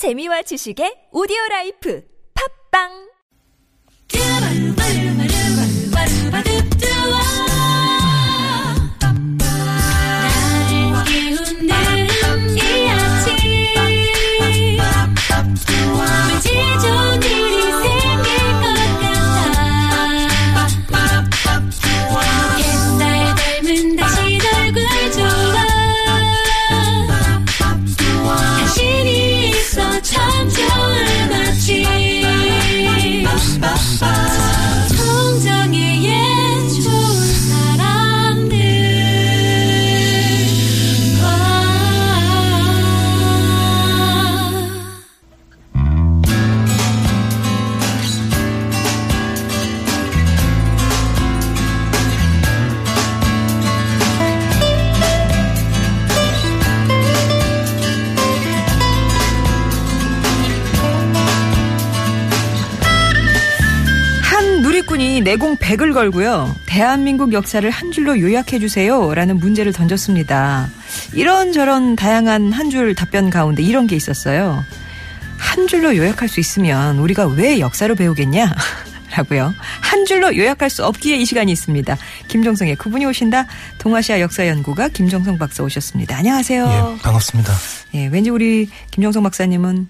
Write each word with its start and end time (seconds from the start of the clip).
재미와 0.00 0.40
지식의 0.48 1.12
오디오 1.12 1.36
라이프. 1.50 2.00
팝빵 2.32 3.10
100을 65.70 65.94
걸고요. 65.94 66.52
대한민국 66.66 67.32
역사를 67.32 67.68
한 67.70 67.92
줄로 67.92 68.18
요약해 68.18 68.58
주세요. 68.58 69.14
라는 69.14 69.36
문제를 69.38 69.72
던졌습니다. 69.72 70.68
이런저런 71.14 71.94
다양한 71.94 72.52
한 72.52 72.70
줄 72.70 72.94
답변 72.96 73.30
가운데 73.30 73.62
이런 73.62 73.86
게 73.86 73.94
있었어요. 73.96 74.64
한 75.38 75.66
줄로 75.68 75.96
요약할 75.96 76.28
수 76.28 76.40
있으면 76.40 76.98
우리가 76.98 77.26
왜 77.26 77.60
역사를 77.60 77.92
배우겠냐? 77.94 78.52
라고요. 79.16 79.54
한 79.80 80.04
줄로 80.06 80.36
요약할 80.36 80.70
수 80.70 80.84
없기에 80.84 81.16
이 81.16 81.24
시간이 81.24 81.50
있습니다. 81.52 81.96
김정성의 82.28 82.76
그분이 82.76 83.06
오신다. 83.06 83.46
동아시아 83.78 84.20
역사연구가 84.20 84.88
김정성 84.88 85.38
박사 85.38 85.62
오셨습니다. 85.64 86.16
안녕하세요. 86.16 86.96
예, 86.98 87.02
반갑습니다. 87.02 87.52
예, 87.94 88.06
왠지 88.06 88.30
우리 88.30 88.68
김정성 88.92 89.22
박사님은 89.24 89.88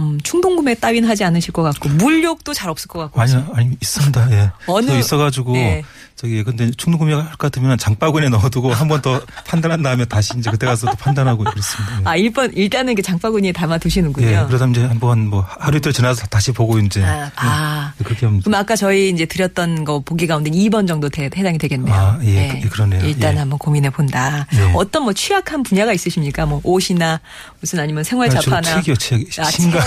음, 0.00 0.18
충동구매 0.22 0.74
따윈 0.76 1.06
하지 1.06 1.24
않으실 1.24 1.52
것 1.52 1.62
같고 1.62 1.88
물욕도 1.90 2.54
잘 2.54 2.70
없을 2.70 2.88
것 2.88 2.98
같고 3.00 3.20
아니, 3.20 3.34
아니, 3.54 3.70
있습니다. 3.80 4.30
예. 4.32 4.50
어느- 4.66 4.86
저 4.86 4.98
있어가지고, 4.98 5.56
예. 5.56 5.84
저기, 6.16 6.42
근데 6.44 6.70
충동구매 6.70 7.12
할 7.14 7.24
것 7.32 7.38
같으면 7.38 7.78
장바구니에 7.78 8.28
넣어두고 8.30 8.72
한 8.72 8.88
번 8.88 9.00
더 9.02 9.20
판단한 9.46 9.82
다음에 9.82 10.04
다시 10.04 10.32
이제 10.38 10.50
그때 10.50 10.66
가서 10.66 10.86
또 10.90 10.96
판단하고 10.96 11.44
그랬습니다. 11.44 11.96
예. 12.00 12.02
아, 12.04 12.16
일번 12.16 12.52
일단은 12.54 12.94
그 12.94 13.02
장바구니에 13.02 13.52
담아 13.52 13.78
두시는군요. 13.78 14.26
예, 14.26 14.44
그러다 14.46 14.66
이제 14.66 14.84
한번 14.84 15.26
뭐 15.28 15.46
하루 15.48 15.78
이틀 15.78 15.92
지나서 15.92 16.26
다시 16.26 16.52
보고 16.52 16.78
이제. 16.78 17.02
아, 17.04 17.30
아. 17.36 17.92
예, 18.00 18.04
그렇게 18.04 18.26
하면. 18.26 18.40
그럼 18.42 18.54
아까 18.60 18.76
저희 18.76 19.08
이제 19.10 19.24
드렸던 19.26 19.84
거 19.84 20.00
보기 20.00 20.26
가운데 20.26 20.50
2번 20.50 20.86
정도 20.88 21.08
대- 21.08 21.24
해당이 21.34 21.56
되겠네요. 21.58 21.94
아, 21.94 22.18
예, 22.24 22.60
그- 22.62 22.68
그러네요. 22.68 23.04
일단 23.06 23.34
예. 23.34 23.38
한번 23.38 23.58
고민해 23.58 23.90
본다. 23.90 24.46
네. 24.52 24.72
어떤 24.74 25.04
뭐 25.04 25.12
취약한 25.14 25.62
분야가 25.62 25.92
있으십니까? 25.94 26.44
뭐 26.46 26.60
옷이나 26.64 27.20
무슨 27.60 27.78
아니면 27.80 28.04
생활 28.04 28.28
아, 28.28 28.30
저 28.34 28.40
잡화나. 28.42 28.74
책이요, 28.76 28.96
책. 28.96 29.30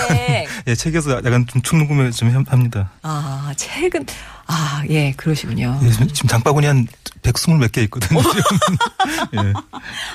책. 0.08 0.46
예, 0.66 0.74
책에서 0.74 1.16
약간 1.24 1.46
좀 1.46 1.60
충동구매 1.62 2.10
좀 2.10 2.30
합- 2.34 2.50
합니다. 2.52 2.90
아, 3.02 3.52
책은 3.56 4.06
아, 4.46 4.82
예, 4.90 5.12
그러시군요. 5.16 5.78
예, 5.82 5.90
지금 5.90 6.28
장바구니 6.28 6.66
한 6.66 6.86
120 7.22 7.56
몇개 7.58 7.82
있거든요. 7.84 8.20
예. 9.34 9.52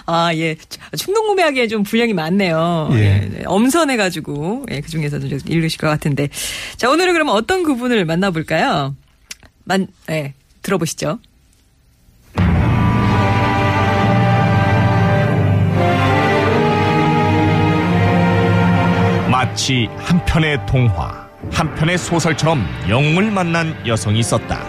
아, 0.05 0.33
예. 0.35 0.55
충동구매하기에 0.95 1.67
좀 1.67 1.83
분량이 1.83 2.13
많네요. 2.13 2.89
예. 2.93 3.29
예. 3.39 3.43
엄선해가지고, 3.45 4.67
예, 4.71 4.81
그 4.81 4.89
중에서도 4.89 5.27
좀 5.27 5.39
읽으실 5.47 5.79
것 5.79 5.87
같은데. 5.87 6.29
자, 6.77 6.89
오늘은 6.89 7.13
그러면 7.13 7.35
어떤 7.35 7.63
그분을 7.63 8.05
만나볼까요? 8.05 8.95
만, 9.63 9.87
예, 10.11 10.33
들어보시죠. 10.61 11.19
마치 19.39 19.87
한 19.99 20.25
편의 20.25 20.59
동화, 20.65 21.25
한 21.53 21.73
편의 21.75 21.97
소설처럼 21.97 22.61
영웅을 22.89 23.31
만난 23.31 23.73
여성이 23.87 24.19
있었다. 24.19 24.59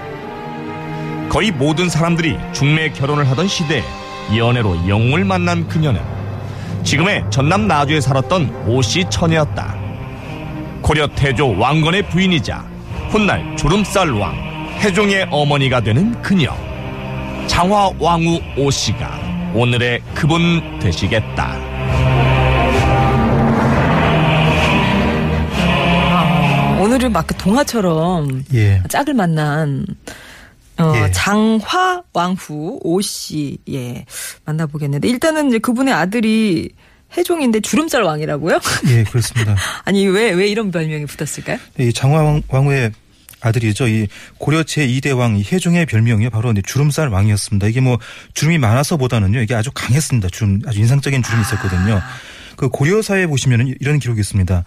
거의 1.29 1.51
모든 1.51 1.89
사람들이 1.89 2.39
중매 2.53 2.91
결혼을 2.91 3.29
하던 3.31 3.49
시대에 3.49 3.83
연애로 4.37 4.89
영웅을 4.89 5.25
만난 5.25 5.67
그녀는 5.67 6.01
지금의 6.85 7.25
전남 7.31 7.67
나주에 7.67 8.01
살았던 8.01 8.69
오씨 8.69 9.07
처녀였다. 9.11 9.75
고려 10.83 11.09
태조 11.09 11.59
왕건의 11.59 12.09
부인이자 12.09 12.65
훗날 13.09 13.57
주름살 13.57 14.13
왕 14.13 14.37
해종의 14.79 15.27
어머니가 15.33 15.81
되는 15.81 16.13
그녀. 16.23 16.55
장화 17.49 17.91
왕후 17.99 18.41
오씨가 18.57 19.19
오늘의 19.53 20.01
그분 20.15 20.79
되시겠다. 20.79 21.70
아, 27.11 27.13
오늘은 27.13 27.13
막그 27.13 27.35
동화처럼 27.37 28.45
예. 28.55 28.83
짝을 28.89 29.15
만난 29.15 29.85
어, 30.79 30.93
예. 30.97 31.11
장화 31.13 32.03
왕후 32.13 32.81
오씨 32.83 33.59
예 33.71 34.05
만나보겠는데 34.45 35.09
일단은 35.09 35.49
이제 35.49 35.59
그분의 35.59 35.93
아들이 35.93 36.71
해종인데 37.17 37.61
주름살 37.61 38.03
왕이라고요? 38.03 38.61
예, 38.89 39.05
그렇습니다. 39.05 39.57
아니 39.85 40.07
왜왜 40.07 40.47
이런 40.49 40.71
별명이 40.71 41.07
붙었을까요? 41.07 41.59
이 41.79 41.93
장화 41.93 42.23
왕- 42.23 42.43
왕후의 42.49 42.93
아들이죠. 43.43 43.89
이 43.89 44.07
고려 44.39 44.63
제2대 44.63 45.17
왕이 45.17 45.45
해종의 45.51 45.87
별명이 45.87 46.29
바로 46.31 46.53
이제 46.53 46.63
주름살 46.63 47.09
왕이었습니다. 47.09 47.67
이게 47.67 47.81
뭐 47.81 47.99
주름이 48.35 48.59
많아서 48.59 48.97
보다는요. 48.97 49.41
이게 49.41 49.55
아주 49.55 49.71
강했습니다. 49.75 50.29
주름 50.29 50.61
아주 50.67 50.79
인상적인 50.79 51.23
주름이 51.23 51.43
있었거든요. 51.43 52.01
그 52.57 52.69
고려사에 52.69 53.27
보시면은 53.27 53.75
이런 53.81 53.99
기록이 53.99 54.21
있습니다. 54.21 54.65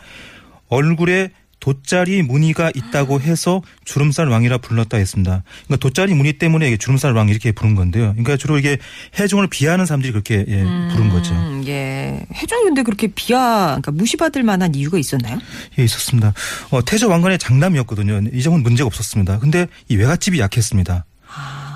얼굴에 0.70 1.30
돗자리 1.64 2.24
무늬가 2.24 2.74
있다고 2.76 3.22
해서 3.22 3.62
주름살 3.86 4.28
왕이라 4.28 4.58
불렀다 4.58 4.98
했습니다. 4.98 5.44
그러니까 5.66 5.78
돗자리 5.78 6.14
무늬 6.14 6.34
때문에 6.34 6.68
이게 6.68 6.76
주름살 6.76 7.14
왕 7.14 7.30
이렇게 7.30 7.54
부른 7.54 7.76
건데요. 7.76 8.12
그러니까 8.12 8.36
주로 8.36 8.60
이게 8.60 8.78
해종을 9.18 9.48
비하하는 9.48 9.86
사람들이 9.86 10.12
그렇게 10.12 10.44
예, 10.46 10.64
부른 10.92 11.10
거죠. 11.10 11.34
음, 11.34 11.64
예. 11.66 12.26
해종이 12.34 12.66
근데 12.66 12.84
그렇게 12.84 13.08
비하, 13.08 13.80
그러니까 13.82 13.92
무시받을 13.92 14.44
만한 14.44 14.76
이유가 14.76 14.98
있었나요? 14.98 15.40
예, 15.80 15.86
있었습니다. 15.86 16.34
어, 16.72 16.84
태조 16.84 17.08
왕건의 17.08 17.40
장남이었거든요. 17.40 18.30
이 18.34 18.44
점은 18.44 18.62
문제가 18.62 18.88
없었습니다. 18.88 19.40
근데 19.40 19.68
이 19.88 19.96
외갓집이 19.96 20.42
약했습니다. 20.42 21.06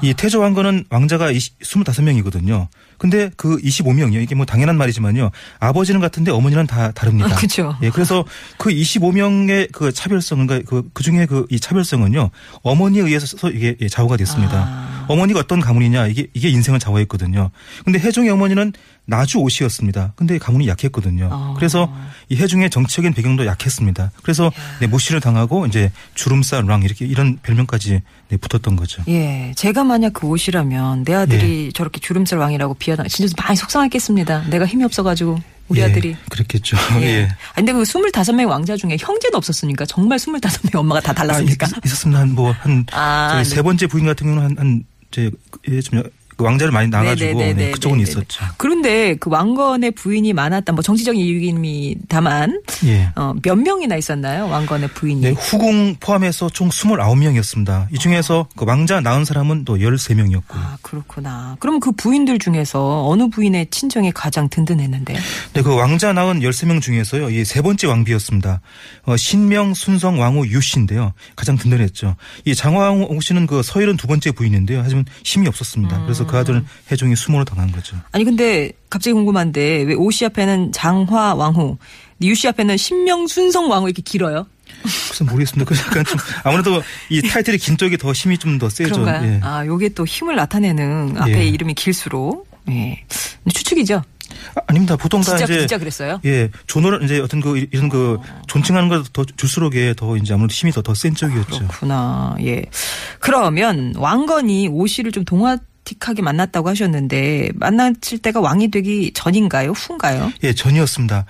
이 0.02 0.13
태조 0.13 0.40
왕건은 0.40 0.85
왕자가 0.90 1.31
20, 1.31 1.59
25명이거든요. 1.59 2.68
근데 2.97 3.30
그 3.38 3.58
25명이요. 3.58 4.22
이게 4.22 4.34
뭐 4.34 4.46
당연한 4.46 4.78
말이지만요. 4.78 5.30
아버지는 5.59 6.00
같은데 6.02 6.31
어머니는 6.31 6.66
다 6.68 6.91
다릅니다. 6.91 7.30
아, 7.31 7.35
그쵸. 7.35 7.75
예, 7.84 7.90
그래서 7.91 8.25
그 8.58 8.69
25명의 8.69 9.72
그 9.72 9.91
차별성은 9.91 10.47
그러니까 10.47 10.69
그, 10.69 10.90
그 10.94 11.03
중에 11.03 11.25
그 11.25 11.47
이 11.50 11.59
차별성은요. 11.59 12.30
어머니에 12.63 13.02
의해서 13.03 13.50
이게 13.50 13.75
예, 13.80 13.88
좌우가 13.88 14.18
됐습니다. 14.18 14.66
아. 14.68 14.97
어머니가 15.07 15.40
어떤 15.40 15.59
가문이냐 15.59 16.07
이게 16.07 16.28
이게 16.34 16.50
인생을 16.50 16.79
좌우했거든요. 16.79 17.50
근데 17.85 18.00
해종의 18.00 18.29
어머니는 18.31 18.73
나주 19.06 19.38
옷이었습니다. 19.40 20.13
근데 20.16 20.38
가문이 20.38 20.68
약했거든요. 20.68 21.29
아. 21.31 21.53
그래서 21.56 21.91
이 22.29 22.35
해종의 22.35 22.69
정치적인 22.69 23.13
배경도 23.13 23.46
약했습니다. 23.46 24.12
그래서 24.22 24.52
네, 24.81 24.87
무시를 24.87 25.22
당하고 25.22 25.66
이제 25.66 25.91
주름살 26.16 26.66
왕 26.66 26.84
이렇게 26.84 27.05
이런 27.05 27.37
별명까지 27.41 28.02
네, 28.29 28.37
붙었던 28.37 28.76
거죠. 28.76 29.03
예. 29.08 29.53
제가 29.55 29.84
만약 29.85 30.14
그 30.14 30.28
옷이라면 30.28 31.05
내 31.05 31.14
아들이 31.14 31.72
저렇게 31.73 31.99
주름살 32.02 32.37
왕이라고 32.40 32.73
비하다 32.73 33.05
진짜 33.08 33.34
많이 33.41 33.55
속상했겠습니다. 33.55 34.46
내가 34.49 34.66
힘이 34.66 34.84
없어가지고 34.84 35.40
우리 35.70 35.81
예, 35.81 35.85
아들이. 35.85 36.16
그렇겠죠. 36.29 36.78
예. 37.02 37.03
예. 37.08 37.22
아니, 37.55 37.66
근데 37.67 37.73
그 37.73 37.84
25명 37.84 38.47
왕자 38.49 38.76
중에 38.78 38.96
형제는 38.99 39.35
없었으니까 39.35 39.85
정말 39.85 40.17
25명 40.17 40.76
엄마가 40.78 41.02
다 41.02 41.11
아, 41.11 41.16
달랐습니까? 41.16 41.67
있, 41.67 41.85
있었습니다. 41.85 42.20
한 42.22 42.29
뭐 42.35 42.52
한 42.53 42.85
아, 42.93 43.35
네. 43.37 43.43
세 43.43 43.61
번째 43.61 43.87
부인 43.87 44.05
같은 44.05 44.28
경우는 44.28 44.58
한한 44.58 44.84
이 44.97 44.97
제 45.11 45.31
예, 45.69 45.81
좀그 45.81 46.11
왕자를 46.43 46.72
많이 46.72 46.87
낳아가지고 46.89 47.39
네네네네. 47.39 47.66
네, 47.66 47.72
그쪽은 47.72 47.97
네네네. 47.97 48.11
있었죠. 48.11 48.45
그런데 48.57 49.16
그 49.16 49.29
왕건의 49.29 49.91
부인이 49.91 50.31
많았다. 50.34 50.72
뭐 50.73 50.81
정치적인 50.84 51.19
이유입니다만 51.19 52.61
예. 52.85 53.09
어, 53.16 53.34
몇 53.41 53.55
명이나 53.55 53.95
있었나요? 53.97 54.47
왕건의 54.47 54.89
부인이. 54.89 55.22
네, 55.22 55.31
후궁 55.31 55.95
포함해서 55.99 56.49
총 56.49 56.69
29명이었습니다. 56.69 57.87
이 57.91 57.97
중에서 57.97 58.47
그 58.55 58.66
왕자 58.66 59.01
낳은 59.01 59.25
사람은 59.25 59.66
또 59.66 59.78
13명이었고요. 59.78 60.41
아 60.49 60.78
그렇구나. 60.81 61.57
그럼 61.59 61.79
그 61.79 61.91
부인들 61.91 62.40
중에서 62.40 63.07
어느 63.07 63.28
부인의 63.29 63.67
친정이 63.72 64.11
가장 64.11 64.47
든든했는데요? 64.49 65.17
네, 65.53 65.61
그 65.61 65.75
왕자 65.75 66.13
낳은 66.13 66.40
13명 66.41 66.81
중에서요, 66.81 67.29
이 67.31 67.43
세 67.47 67.61
번째 67.61 67.87
왕비였습니다. 67.87 68.61
어, 69.05 69.17
신명, 69.17 69.73
순성, 69.73 70.19
왕후, 70.19 70.47
유씨인데요. 70.47 71.13
가장 71.35 71.55
든든했죠. 71.57 72.16
이 72.45 72.53
장화왕후 72.53 73.19
씨는 73.22 73.47
그 73.47 73.63
서열은 73.63 73.95
두 73.97 74.05
번째 74.05 74.31
부인인데요. 74.31 74.81
하지만 74.83 75.05
힘이 75.23 75.47
없었습니다. 75.47 76.03
그래서 76.03 76.27
그 76.28 76.38
아들은 76.38 76.66
해종이 76.91 77.16
수모를 77.16 77.46
당한 77.46 77.72
거죠. 77.72 77.97
아니 78.12 78.24
근데 78.24 78.72
갑자기 78.90 79.14
궁금한데 79.14 79.84
왜 79.84 79.96
오 79.96 80.12
씨 80.12 80.26
앞에는 80.26 80.72
장화 80.72 81.34
왕후, 81.35 81.78
유 82.22 82.34
씨 82.35 82.47
앞에는 82.47 82.78
신명 82.78 83.28
순성 83.28 83.70
왕후 83.70 83.88
이렇게 83.88 84.02
길어요? 84.02 84.46
글쎄 85.09 85.24
모르겠습니다. 85.24 85.68
그 85.68 85.78
약간 85.79 86.03
좀 86.06 86.20
아무래도 86.44 86.82
이 87.09 87.22
타이틀이 87.22 87.58
긴 87.58 87.78
쪽이 87.78 87.97
더 87.97 88.12
힘이 88.12 88.38
좀 88.38 88.59
더 88.59 88.70
세죠. 88.70 88.91
그런가요? 89.02 89.24
예. 89.32 89.40
아 89.44 89.66
요게 89.66 89.90
또 89.90 90.06
힘을 90.06 90.35
나타내는 90.35 91.16
앞에 91.18 91.40
예. 91.40 91.46
이름이 91.47 91.74
길수록 91.74 92.47
예. 92.70 93.03
추측이죠. 93.52 94.03
아, 94.56 94.59
아닙니다. 94.68 94.97
보통 94.97 95.22
다 95.22 95.38
진짜 95.38 95.46
이제 95.46 95.59
진짜 95.59 95.78
그랬어요? 95.78 96.20
예, 96.26 96.50
존을 96.68 97.02
이제 97.03 97.20
어떤 97.20 97.40
그 97.40 97.66
이런 97.72 97.88
그 97.90 98.18
존칭하는 98.47 98.90
걸 98.90 99.03
더 99.14 99.24
줄수록에 99.24 99.94
더 99.96 100.18
이제 100.18 100.34
아무래도 100.34 100.52
힘이 100.52 100.72
더 100.74 100.82
더 100.82 100.94
센 100.94 101.16
쪽이었죠. 101.16 101.59
그렇구나. 101.59 102.35
예. 102.41 102.64
그러면 103.20 103.94
왕건이 103.96 104.68
오 104.70 104.85
씨를 104.85 105.12
좀 105.14 105.24
동화 105.24 105.58
틱하게 105.87 106.22
만났다고 106.22 106.69
하셨는데 106.69 107.51
만났을 107.55 108.17
때가 108.22 108.39
왕이 108.39 108.72
되기 108.72 109.11
전인가요? 109.13 109.72
후인가요? 109.72 110.31
예, 110.43 110.53
전이었습니다. 110.53 111.25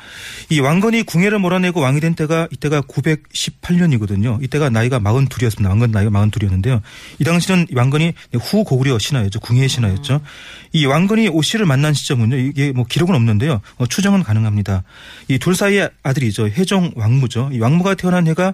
이 0.50 0.60
왕건이 0.60 1.04
궁예를 1.04 1.40
몰아내고 1.40 1.80
왕이 1.80 2.00
된 2.00 2.16
때가 2.16 2.48
이때가 2.52 2.82
918년이거든요. 2.82 4.44
이때가 4.44 4.70
나이가 4.70 5.00
42이었습니다. 5.00 5.70
왕건 5.70 5.92
나이가 5.92 6.10
42이었는데요. 6.12 6.82
이 7.20 7.24
당시는 7.24 7.68
이 7.72 7.76
왕건이 7.76 8.14
후 8.34 8.64
고구려 8.64 8.98
신하였죠. 9.00 9.40
궁예 9.40 9.68
신하였죠. 9.68 10.22
이 10.74 10.86
왕건이 10.86 11.30
오 11.30 11.42
씨를 11.42 11.66
만난 11.66 11.94
시점은요. 11.94 12.38
이게 12.38 12.72
뭐 12.72 12.86
기록은 12.86 13.16
없는데요. 13.16 13.62
어, 13.78 13.86
추정은 13.88 14.24
가능합니다. 14.24 14.84
이 15.30 15.38
둘 15.38 15.56
사이의 15.56 15.90
아들이죠. 16.04 16.48
해종 16.50 16.92
왕무죠. 16.96 17.52
이 17.54 17.60
왕무가 17.60 17.94
태어난 17.96 18.28
해가 18.28 18.54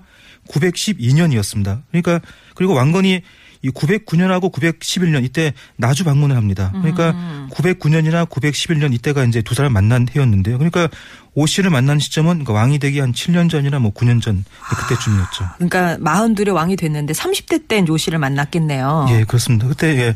912년이었습니다. 0.50 1.82
그러니까 1.90 2.20
그리고 2.56 2.74
왕건이 2.74 3.22
이 3.64 3.72
909년하고 3.72 4.52
911년 4.52 5.24
이때 5.24 5.54
나주 5.78 6.04
방문을 6.04 6.36
합니다. 6.36 6.70
그러니까 6.74 7.16
909년이나 7.52 8.28
911년 8.30 8.94
이때가 8.94 9.24
이제 9.24 9.42
두 9.42 9.56
사람 9.56 9.72
만난 9.72 10.06
해였는데요. 10.14 10.58
그러니까 10.58 10.90
오 11.34 11.46
씨를 11.46 11.70
만난 11.72 11.98
시점은 11.98 12.44
그러니까 12.44 12.54
왕이 12.54 12.80
되기 12.80 13.00
한 13.00 13.14
7년 13.14 13.50
전이나 13.50 13.80
뭐 13.80 13.92
9년 13.92 14.22
전 14.22 14.44
그때쯤이었죠. 14.70 15.50
그러니까 15.56 15.98
42의 15.98 16.54
왕이 16.54 16.76
됐는데 16.76 17.14
30대 17.14 17.68
때오 17.68 17.98
씨를 17.98 18.20
만났겠네요. 18.20 19.08
예, 19.12 19.24
그렇습니다. 19.24 19.68
그때 19.68 19.98
예, 19.98 20.16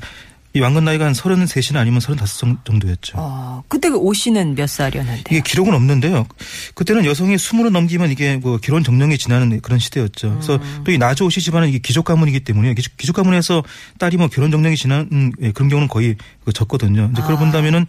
이 0.58 0.60
왕건 0.60 0.86
나이가 0.86 1.06
한 1.06 1.14
33이나 1.14 1.78
아니면 1.78 2.00
35 2.00 2.58
정도였죠. 2.64 3.14
어, 3.18 3.64
그때 3.68 3.90
그오 3.90 4.12
씨는 4.14 4.56
몇 4.56 4.68
살이었는데? 4.68 5.24
이게 5.30 5.42
기록은 5.42 5.74
없는데요. 5.76 6.26
그때는 6.74 7.06
여성이 7.06 7.38
스물을 7.38 7.72
넘기면 7.72 8.10
이게 8.10 8.38
뭐 8.38 8.58
결혼 8.58 8.84
정령이 8.84 9.20
지나는 9.20 9.62
그런 9.62 9.78
시대였죠. 9.78 10.32
그래서 10.32 10.56
음. 10.56 10.84
또이 10.84 10.98
나주오씨 10.98 11.42
집안은 11.42 11.70
이게 11.70 11.78
기족 11.78 12.06
가문이기 12.06 12.40
때문에 12.40 12.74
기족 12.98 13.16
가문에서 13.16 13.64
딸이 14.00 14.18
뭐 14.18 14.30
결혼 14.30 14.50
정령이 14.50 14.76
지나는 14.76 15.32
예, 15.42 15.52
그런 15.52 15.70
경우는 15.70 15.88
거의 15.88 16.16
그 16.44 16.52
적거든요. 16.52 17.10
이제 17.12 17.22
아. 17.22 17.26
그걸 17.26 17.38
본다면은 17.38 17.86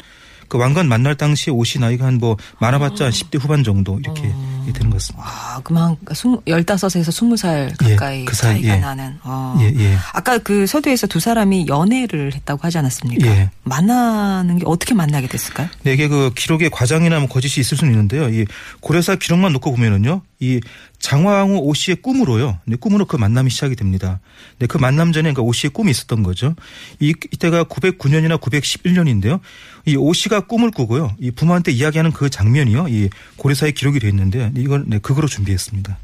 그 0.48 0.58
왕건 0.58 0.88
만날 0.88 1.14
당시 1.14 1.50
오씨 1.50 1.78
나이가 1.78 2.04
한 2.06 2.18
뭐 2.18 2.36
많아봤자 2.58 3.04
한 3.04 3.12
10대 3.12 3.40
후반 3.40 3.62
정도 3.62 3.98
이렇게 4.00 4.22
되는 4.22 4.90
것 4.90 4.96
같습니다. 4.98 5.24
아, 5.26 5.60
그만 5.62 5.96
15에서 6.06 7.00
20살 7.10 7.76
가까이 7.78 8.20
예, 8.20 8.24
그 8.24 8.34
사이, 8.34 8.60
차이가 8.60 8.74
예. 8.76 8.80
나는. 8.80 9.18
어. 9.22 9.56
예, 9.60 9.72
예. 9.78 9.96
아까 10.12 10.38
그 10.38 10.66
서두에서 10.66 11.06
두 11.06 11.20
사람이 11.20 11.66
연애를 11.68 12.34
했다고 12.34 12.60
하지 12.62 12.78
않았습니까? 12.78 13.26
예. 13.26 13.50
만나는 13.62 14.58
게 14.58 14.64
어떻게 14.66 14.94
만나게 14.94 15.28
됐을까요? 15.28 15.68
네, 15.84 15.92
이게 15.92 16.08
그 16.08 16.32
기록에 16.34 16.68
과장이나 16.68 17.18
뭐 17.20 17.28
거짓이 17.28 17.60
있을 17.60 17.76
수는 17.78 17.92
있는데요. 17.92 18.28
이 18.28 18.44
고려사 18.80 19.16
기록만 19.16 19.52
놓고 19.52 19.70
보면은요, 19.72 20.22
이 20.40 20.60
장화왕후 21.00 21.58
오 21.62 21.74
씨의 21.74 21.96
꿈으로요. 22.02 22.58
네, 22.64 22.76
꿈으로 22.76 23.04
그 23.06 23.16
만남이 23.16 23.50
시작이 23.50 23.76
됩니다. 23.76 24.20
네, 24.58 24.66
그 24.66 24.78
만남 24.78 25.12
전에 25.12 25.22
그러니까 25.32 25.42
오 25.42 25.52
씨의 25.52 25.70
꿈이 25.70 25.90
있었던 25.92 26.22
거죠. 26.22 26.54
이 26.98 27.14
이때가 27.32 27.64
909년이나 27.64 28.40
911년인데요. 28.40 29.40
이 29.86 29.96
오 29.96 30.12
씨가 30.12 30.40
꿈을 30.46 30.70
꾸고요. 30.70 31.14
이 31.20 31.30
부모한테 31.30 31.72
이야기하는 31.72 32.12
그 32.12 32.28
장면이요. 32.30 32.88
이 32.88 33.08
고려사에 33.36 33.70
기록이 33.70 34.00
되어 34.00 34.10
있는데 34.10 34.50
이걸 34.56 34.84
네, 34.86 34.98
그거로 34.98 35.28
준비했습니다. 35.28 35.96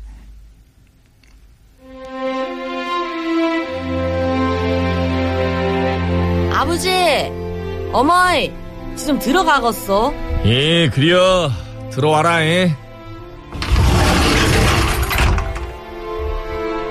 아버지, 6.53 6.89
어머이, 7.93 8.51
지금 8.97 9.19
들어가겠어. 9.19 10.13
예, 10.47 10.89
그려. 10.91 11.51
들어와라, 11.91 12.45
예. 12.45 12.75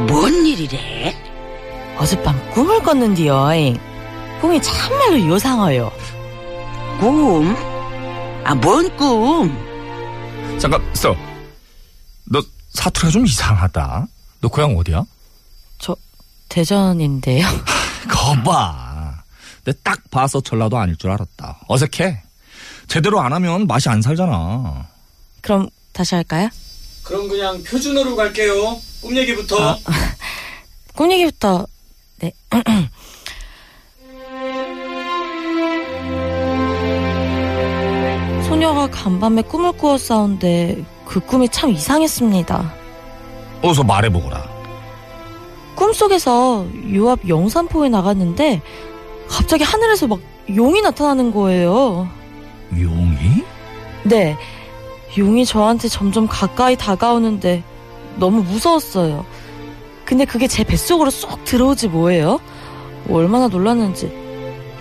뭔 0.08 0.46
일이래? 0.46 1.16
어젯밤 1.98 2.52
꿈을 2.52 2.82
꿨는디요. 2.82 3.48
꿈이 4.42 4.62
참말로 4.62 5.26
요상해요. 5.28 5.92
꿈? 7.00 7.56
아, 8.44 8.54
뭔 8.56 8.96
꿈? 8.98 10.60
잠깐, 10.60 10.82
써. 10.94 11.16
너 12.26 12.42
사투리가 12.72 13.12
좀 13.12 13.26
이상하다. 13.26 14.08
너 14.42 14.48
고향 14.50 14.76
어디야? 14.76 15.04
저 15.80 15.96
대전인데요. 16.50 17.46
거봐. 18.10 19.24
내 19.66 19.72
딱 19.84 19.98
봐서 20.12 20.42
전라도 20.42 20.78
아닐 20.78 20.98
줄 20.98 21.10
알았다. 21.12 21.60
어색해. 21.70 22.22
제대로 22.88 23.22
안 23.22 23.32
하면 23.32 23.66
맛이 23.66 23.88
안 23.88 24.02
살잖아. 24.02 24.88
그럼 25.42 25.70
다시 25.94 26.16
할까요? 26.16 26.50
그럼 27.04 27.30
그냥 27.30 27.64
표준어로 27.64 28.16
갈게요. 28.18 28.78
꿈 29.04 29.16
얘기부터. 29.18 29.78
꿈 30.96 31.12
얘기부터. 31.12 31.68
네. 32.20 32.32
소녀가 38.48 38.88
간밤에 38.90 39.42
꿈을 39.42 39.74
꾸었사온데 39.74 40.86
그 41.06 41.20
꿈이 41.20 41.50
참 41.50 41.72
이상했습니다. 41.72 42.74
어서 43.62 43.84
말해보거라. 43.84 44.54
꿈속에서 45.76 46.66
요앞 46.94 47.28
영산포에 47.28 47.90
나갔는데 47.90 48.62
갑자기 49.28 49.66
하늘에서 49.66 50.08
막 50.08 50.22
용이 50.56 50.80
나타나는 50.82 51.32
거예요. 51.32 52.08
용이? 52.80 53.44
네. 54.04 54.38
용이 55.18 55.46
저한테 55.46 55.90
점점 55.90 56.28
가까이 56.28 56.78
다가오는데 56.78 57.64
너무 58.18 58.44
무서웠어요. 58.44 59.26
근데 60.06 60.26
그게 60.26 60.48
제 60.48 60.64
뱃속으로 60.64 61.10
쏙 61.10 61.44
들어오지 61.46 61.88
뭐예요? 61.90 62.40
얼마나 63.10 63.48
놀랐는지. 63.48 64.12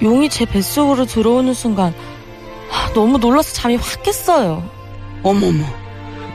용이 0.02 0.28
제 0.28 0.44
뱃속으로 0.44 1.04
들어오는 1.06 1.54
순간 1.54 1.94
하, 2.68 2.92
너무 2.92 3.18
놀라서 3.18 3.52
잠이 3.54 3.76
확 3.76 4.02
깼어요. 4.02 4.68
어머머, 5.22 5.64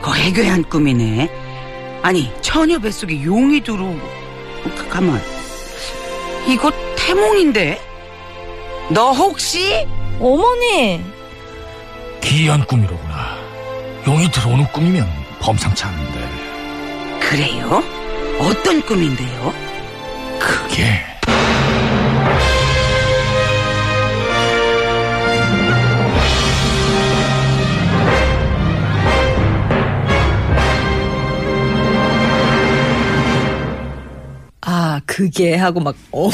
그 0.02 0.12
해괴한 0.14 0.64
꿈이네. 0.64 1.30
아니, 2.02 2.32
처녀 2.40 2.78
뱃속에 2.78 3.22
용이 3.22 3.60
들어오고. 3.60 3.98
가- 4.76 4.88
가만. 4.88 5.20
이거 6.46 6.70
태몽인데? 6.96 7.80
너 8.90 9.10
혹시? 9.12 9.86
어머니! 10.20 11.00
기이한 12.22 12.64
꿈이로구나. 12.66 13.36
용이 14.06 14.30
들어오는 14.30 14.64
꿈이면 14.72 15.06
범상치 15.40 15.84
않은데. 15.84 16.17
그래요? 17.28 17.82
어떤 18.38 18.80
꿈인데요? 18.86 19.52
그게. 20.40 20.84
아, 34.62 34.98
그게 35.04 35.54
하고 35.54 35.80
막, 35.80 35.94
어, 36.12 36.30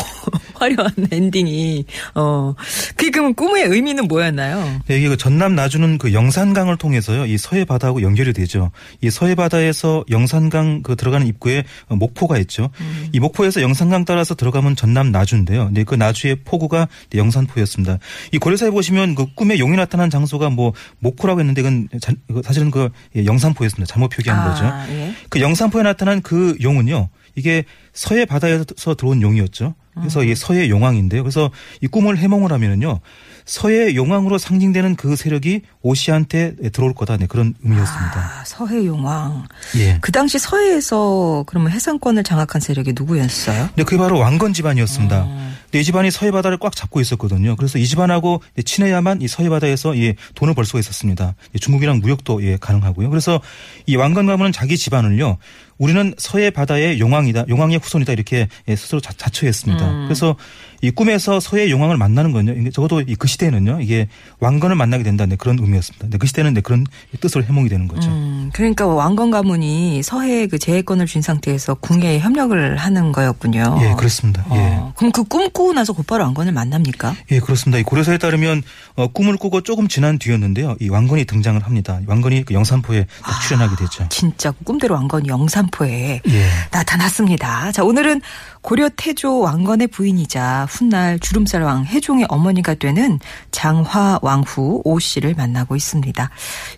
화려한 0.65 0.93
엔딩이 1.13 1.85
어. 2.15 2.55
그 2.97 3.11
그럼 3.11 3.35
꿈의 3.35 3.65
의미는 3.65 4.09
뭐였나요? 4.09 4.81
네, 4.87 4.99
이게 4.99 5.09
그 5.09 5.17
전남 5.17 5.55
나주는 5.55 5.99
그 5.99 6.13
영산강을 6.13 6.77
통해서요, 6.79 7.27
이 7.27 7.37
서해 7.39 7.65
바다하고 7.65 8.03
연결이 8.03 8.33
되죠. 8.33 8.71
이 9.01 9.11
서해 9.11 9.35
바다에서 9.35 10.05
영산강 10.11 10.83
그 10.83 10.97
들어가는 10.97 11.27
입구에 11.27 11.65
목포가 11.89 12.39
있죠. 12.39 12.71
이 13.13 13.21
목포에서 13.21 13.61
영산강 13.61 14.05
따라서 14.05 14.35
들어가면 14.35 14.77
전남 14.77 15.13
나주인데요. 15.13 15.71
네, 15.73 15.85
그 15.85 15.95
나주의 15.95 16.37
포구가 16.45 16.89
네, 17.11 17.19
영산포였습니다. 17.19 17.99
이 18.33 18.39
고려사에 18.39 18.71
보시면 18.71 19.15
그 19.15 19.27
꿈에 19.35 19.59
용이 19.59 19.77
나타난 19.77 20.09
장소가 20.11 20.51
뭐 20.51 20.73
목포라고 21.01 21.41
했는데 21.41 21.63
그건 21.63 21.89
자- 22.01 22.13
그 22.29 22.41
사실은 22.45 22.71
그 22.71 22.89
예, 23.17 23.25
영산포였습니다. 23.27 23.91
잘못 23.93 24.09
표기한 24.09 24.39
아, 24.41 24.51
거죠. 24.85 24.95
예. 24.95 25.15
그 25.29 25.41
영산포에 25.41 25.83
나타난 25.83 26.23
그 26.23 26.57
용은요. 26.63 27.09
이게 27.37 27.65
서해 27.93 28.25
바다에서 28.25 28.95
들어온 28.97 29.21
용이었죠. 29.21 29.75
그래서 29.95 30.25
이 30.25 30.35
서해 30.35 30.69
용왕인데요. 30.69 31.23
그래서 31.23 31.51
이 31.81 31.87
꿈을 31.87 32.19
해몽을 32.19 32.53
하면은요. 32.53 33.01
서해 33.45 33.95
용왕으로 33.95 34.39
상징되는 34.39 34.97
그 34.97 35.17
세력이 35.17 35.63
오씨한테 35.83 36.57
들어올 36.73 36.95
거다. 36.95 37.17
네, 37.19 37.27
그런 37.27 37.55
의미였습니다. 37.63 38.19
아, 38.19 38.45
서해 38.47 38.87
용왕. 38.87 39.47
예. 39.77 39.99
그 40.01 40.13
당시 40.13 40.39
서해에서 40.39 41.45
그러면 41.47 41.73
해상권을 41.73 42.23
장악한 42.25 42.61
세력이 42.61 42.95
누구였어요? 42.97 43.69
근데 43.69 43.85
그게 43.85 43.99
바로 43.99 44.19
왕건 44.19 44.55
집안이었습니다. 44.55 45.17
아. 45.17 45.55
근데 45.65 45.81
이 45.81 45.85
집안이 45.85 46.11
서해 46.11 46.31
바다를 46.31 46.57
꽉 46.59 46.75
잡고 46.75 47.01
있었거든요. 47.01 47.57
그래서 47.57 47.79
이 47.79 47.87
집안하고 47.87 48.43
친해야만 48.65 49.21
이 49.21 49.29
서해 49.29 49.49
바다에서 49.49 49.99
예, 49.99 50.15
돈을 50.37 50.55
벌 50.55 50.65
수가 50.65 50.79
있었습니다. 50.79 51.35
예, 51.55 51.59
중국이랑 51.59 51.99
무역도 51.99 52.43
예, 52.45 52.57
가능하고요. 52.57 53.11
그래서 53.11 53.41
이 53.87 53.97
왕건 53.97 54.27
가문은 54.27 54.53
자기 54.53 54.79
집안을요. 54.79 55.37
우리는 55.77 56.15
서해 56.17 56.51
바다의 56.51 57.01
용왕이다, 57.01 57.47
용왕의 57.49 57.81
후손이다 57.83 58.13
이렇게 58.13 58.49
예, 58.69 58.77
스스로 58.77 59.01
자, 59.01 59.13
자처했습니다. 59.17 59.85
음. 59.85 60.05
그래서 60.07 60.37
이 60.85 60.91
꿈에서 60.91 61.41
서해 61.41 61.71
용왕을 61.71 61.97
만나는 61.97 62.33
건요. 62.33 62.53
이게 62.53 62.71
적어도 62.71 63.01
이 63.01 63.15
그 63.17 63.27
시대에는요. 63.29 63.81
이게 63.81 64.09
왕건을 64.41 64.77
만나게 64.77 65.03
된다. 65.03 65.25
네, 65.25 65.35
그런 65.37 65.59
의미였습니다. 65.59 66.09
네, 66.11 66.19
그 66.19 66.27
시대는 66.27 66.53
네, 66.53 66.61
그런 66.61 66.85
뜻으로 67.21 67.43
해몽이 67.45 67.69
되는 67.71 67.89
거죠. 67.89 68.11
음, 68.11 68.51
그러니까 68.53 68.87
왕건 68.87 69.31
가문이 69.31 70.03
서해에 70.03 70.47
그 70.47 70.59
제해권을 70.59 71.07
쥔 71.07 71.23
상태에서 71.23 71.75
궁예에 71.75 72.19
협력을 72.21 72.77
하는 72.77 73.13
거였군요. 73.13 73.79
예, 73.81 73.95
그렇습니다. 73.97 74.45
예. 74.53 74.57
어, 74.59 74.93
그럼 74.97 75.11
그 75.13 75.25
꿈 75.25 75.49
꾸고 75.51 75.73
나서 75.73 75.93
곧바로 75.95 76.25
왕건을 76.25 76.53
만납니까? 76.53 77.15
예, 77.31 77.41
그렇습니다. 77.41 77.79
이 77.79 77.83
고려사에 77.83 78.19
따르면 78.19 78.63
어, 78.97 79.07
꿈을 79.07 79.37
꾸고 79.39 79.63
조금 79.63 79.89
지난 79.89 80.19
뒤였는데요. 80.19 80.77
이 80.81 80.89
왕건이 80.91 81.25
등장을 81.25 81.61
합니다. 81.65 81.99
이 82.03 82.05
왕건이 82.07 82.45
그 82.45 82.53
영산포에 82.55 83.07
딱 83.23 83.41
출연하게 83.43 83.77
되죠. 83.77 84.07
진짜 84.11 84.51
꿈대로 84.65 84.95
왕건이 84.97 85.29
영산포에 85.29 86.21
예. 86.29 86.47
나타났습니다. 86.73 87.73
자, 87.73 87.85
오늘은 87.85 88.21
고려 88.65 88.89
태조 88.89 89.41
왕건의 89.41 89.89
부인이자 89.89 90.67
훗날 90.71 91.19
주름살 91.19 91.61
왕 91.61 91.85
해종의 91.85 92.25
어머니가 92.31 92.73
되는 92.73 93.21
장화 93.51 94.21
왕후 94.23 94.81
오 94.85 94.99
씨를 94.99 95.35
만나고 95.35 95.77
있습니다. 95.77 96.31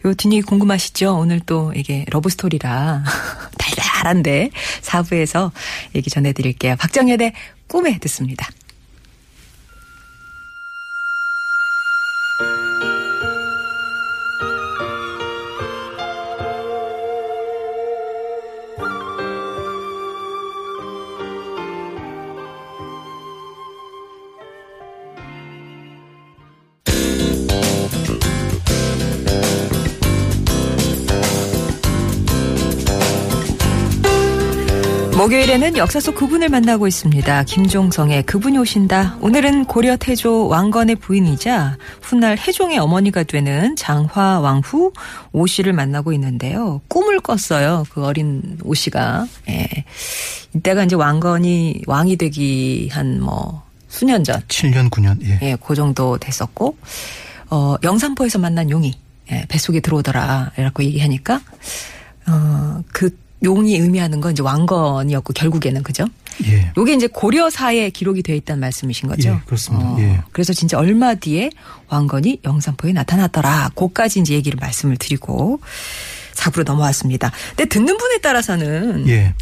요 0.05 0.15
뒷얘기 0.15 0.43
궁금하시죠? 0.43 1.17
오늘 1.17 1.39
또 1.39 1.73
이게 1.77 2.05
러브스토리라 2.11 3.05
달달한데 3.57 4.51
4부에서 4.83 5.53
얘기 5.95 6.11
전해드릴게요. 6.11 6.75
박정현의 6.75 7.33
꿈에 7.69 7.99
듣습니다. 8.01 8.49
목요일에는 35.27 35.77
역사 35.77 35.99
속 35.99 36.15
그분을 36.15 36.49
만나고 36.51 36.87
있습니다. 36.87 37.43
김종성의 37.45 38.23
그분이 38.27 38.59
오신다. 38.59 39.19
오늘은 39.21 39.65
고려 39.65 39.97
태조 39.97 40.47
왕건의 40.47 40.97
부인이자 40.97 41.79
훗날 42.01 42.39
해종의 42.39 42.79
어머니가 42.79 43.25
되는 43.25 43.75
장화 43.75 44.39
왕후 44.39 44.93
오 45.33 45.47
씨를 45.49 45.73
만나고 45.73 46.13
있는데요. 46.13 46.81
꿈을 46.87 47.19
꿨어요. 47.19 47.87
그 47.91 48.05
어린 48.05 48.57
오 48.63 48.75
씨가. 48.75 49.27
예. 49.49 49.67
이때가 50.55 50.85
이제 50.85 50.95
왕건이 50.95 51.83
왕이 51.89 52.17
되기 52.19 52.89
한 52.93 53.19
뭐 53.19 53.65
수년 53.89 54.23
전. 54.23 54.41
7년, 54.47 54.91
9년. 54.91 55.21
예. 55.25 55.39
예, 55.43 55.57
그 55.57 55.75
정도 55.75 56.19
됐었고, 56.19 56.77
어, 57.51 57.75
영산포에서 57.83 58.39
만난 58.39 58.71
용이, 58.71 58.93
예, 59.33 59.45
뱃속에 59.49 59.81
들어오더라. 59.81 60.53
이라고 60.57 60.85
얘기하니까, 60.85 61.41
어, 62.29 62.83
그 62.93 63.26
용이 63.47 63.79
의미하는 63.79 64.21
건 64.21 64.33
이제 64.33 64.43
왕건이었고, 64.43 65.33
결국에는, 65.33 65.83
그죠? 65.83 66.05
예. 66.45 66.71
요게 66.77 66.93
이제 66.95 67.07
고려사에 67.07 67.89
기록이 67.89 68.23
되어 68.23 68.37
있다는 68.37 68.61
말씀이신 68.61 69.09
거죠? 69.09 69.31
예, 69.31 69.41
그렇습니다. 69.47 69.97
예. 70.01 70.21
그래서 70.33 70.53
진짜 70.53 70.77
얼마 70.79 71.15
뒤에 71.15 71.51
왕건이 71.89 72.41
영산포에 72.45 72.93
나타났더라. 72.93 73.71
그까지 73.75 74.21
이제 74.21 74.35
얘기를 74.35 74.59
말씀을 74.61 74.99
드리고, 74.99 75.61
4부로 76.35 76.65
넘어왔습니다. 76.65 77.33
근데 77.57 77.65
듣는 77.65 77.97
분에 77.97 78.19
따라서는, 78.19 79.09
예. 79.09 79.33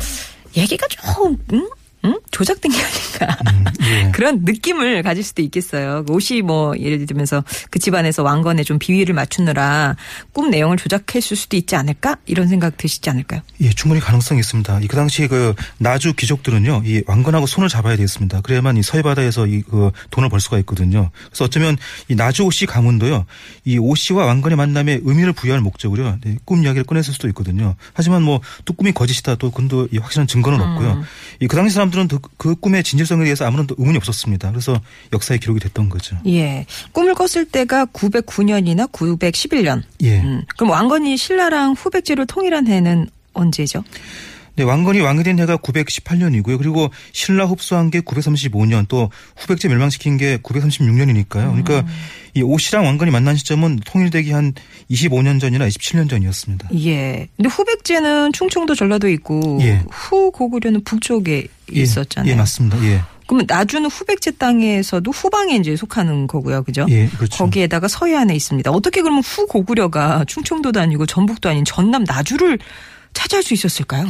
얘기가 0.57 0.87
좀, 0.87 1.37
응? 1.53 1.69
응? 2.05 2.19
조작된 2.31 2.71
게 2.73 2.79
아닌가. 2.83 3.39
음, 3.53 3.65
예. 3.83 4.11
그런 4.15 4.41
느낌을 4.45 5.03
가질 5.03 5.23
수도 5.25 5.41
있겠어요. 5.43 6.05
그 6.05 6.13
옷이 6.13 6.43
뭐 6.43 6.77
예를 6.79 7.07
들면서 7.07 7.43
그 7.71 7.79
집안에서 7.79 8.23
왕건에 8.23 8.63
좀 8.65 8.79
비위를 8.79 9.15
맞추느라 9.15 9.97
꿈 10.33 10.51
내용을 10.51 10.77
조작했을 10.77 11.37
수도 11.37 11.57
있지 11.57 11.77
않을까 11.77 12.17
이런 12.27 12.49
생각 12.49 12.77
드시지 12.77 13.09
않을까요? 13.11 13.41
예, 13.63 13.71
충분히 13.71 14.01
가능성이 14.01 14.41
있습니다. 14.41 14.81
이그 14.81 14.97
당시 14.97 15.27
그 15.29 15.55
나주 15.79 16.13
귀족들은요, 16.15 16.83
이 16.85 17.03
왕건하고 17.07 17.47
손을 17.47 17.69
잡아야 17.69 17.97
되겠습니다. 17.97 18.41
그래야만 18.43 18.77
이 18.77 18.83
서해 18.83 19.03
바다에서 19.03 19.47
이 19.47 19.63
그 19.65 19.91
돈을 20.11 20.29
벌 20.29 20.41
수가 20.41 20.59
있거든요. 20.59 21.11
그래서 21.29 21.45
어쩌면 21.47 21.77
이 22.09 22.15
나주 22.15 22.43
오씨 22.45 22.67
가문도요, 22.67 23.25
이 23.65 23.79
오씨와 23.79 24.27
왕건의 24.27 24.57
만남에 24.57 25.01
의미를 25.03 25.33
부여할 25.33 25.61
목적으로 25.63 26.17
네, 26.23 26.37
꿈 26.45 26.63
이야기를 26.63 26.85
꺼냈을 26.85 27.15
수도 27.15 27.29
있거든요. 27.29 27.75
하지만 27.95 28.23
뭐 28.23 28.41
또 28.67 28.73
꿈이 28.75 28.93
거짓이다, 28.93 29.35
또 29.37 29.51
그건 29.51 29.89
이 29.93 29.99
확실한 29.99 30.27
증거는 30.27 30.61
없고요. 30.61 31.03
이 31.41 31.47
그 31.47 31.57
당시 31.57 31.75
사람 31.75 31.91
들은 31.95 32.09
그, 32.09 32.19
그 32.37 32.55
꿈의 32.55 32.83
진실성에 32.83 33.25
대해서 33.25 33.47
아무런 33.47 33.67
또 33.67 33.75
의문이 33.79 33.97
없었습니다. 33.99 34.51
그래서 34.51 34.81
역사에 35.13 35.39
기록이 35.39 35.61
됐던 35.61 35.89
거죠. 35.89 36.17
예. 36.27 36.67
꿈을 36.93 37.15
꿨을 37.15 37.47
때가 37.47 37.87
909년이나 37.87 38.91
911년. 38.91 39.83
예. 40.03 40.21
음. 40.21 40.43
그럼 40.57 40.71
왕건이 40.71 41.17
신라랑 41.17 41.73
후백제를 41.73 42.27
통일한 42.27 42.67
해는 42.67 43.09
언제죠? 43.33 43.83
네, 44.57 44.63
왕건이 44.63 45.01
왕이 45.01 45.25
된 45.25 45.39
해가 45.41 45.57
918년이고요. 45.57 46.59
그리고 46.59 46.91
신라 47.13 47.47
흡수한 47.47 47.91
게 47.91 48.01
935년, 48.01 48.87
또 48.89 49.11
후백제 49.37 49.69
멸망시킨 49.69 50.17
게 50.17 50.37
936년이니까요. 50.39 51.29
그러니까 51.29 51.85
이 52.35 52.43
오씨랑 52.43 52.85
왕건이 52.85 53.11
만난 53.11 53.37
시점은 53.37 53.81
통일되기 53.85 54.31
한 54.31 54.53
25년 54.91 55.41
전이나 55.41 55.69
27년 55.69 56.09
전이었습니다. 56.09 56.69
예. 56.85 57.29
근데 57.37 57.49
후백제는 57.49 58.33
충청도 58.33 58.75
전라도 58.75 59.09
있고 59.09 59.59
예. 59.63 59.83
후 59.91 60.31
고구려는 60.31 60.85
북쪽에 60.85 61.49
예, 61.75 61.81
있었잖아요. 61.81 62.31
예, 62.31 62.37
맞습니다. 62.37 62.83
예. 62.85 63.01
그러면 63.27 63.47
나주는 63.49 63.89
후백제 63.89 64.33
땅에서도 64.33 65.11
후방에 65.11 65.57
이제 65.57 65.77
속하는 65.77 66.27
거고요. 66.27 66.63
그죠? 66.63 66.87
예, 66.91 67.09
그렇죠. 67.09 67.45
거기에다가 67.45 67.89
서해안에 67.89 68.35
있습니다. 68.35 68.71
어떻게 68.71 69.01
그러면 69.01 69.23
후 69.25 69.47
고구려가 69.47 70.25
충청도도 70.27 70.81
아니고 70.81 71.07
전북도 71.07 71.49
아닌 71.49 71.65
전남 71.65 72.05
나주를 72.05 72.59
차지할 73.15 73.43
수 73.43 73.55
있었을까요? 73.55 74.07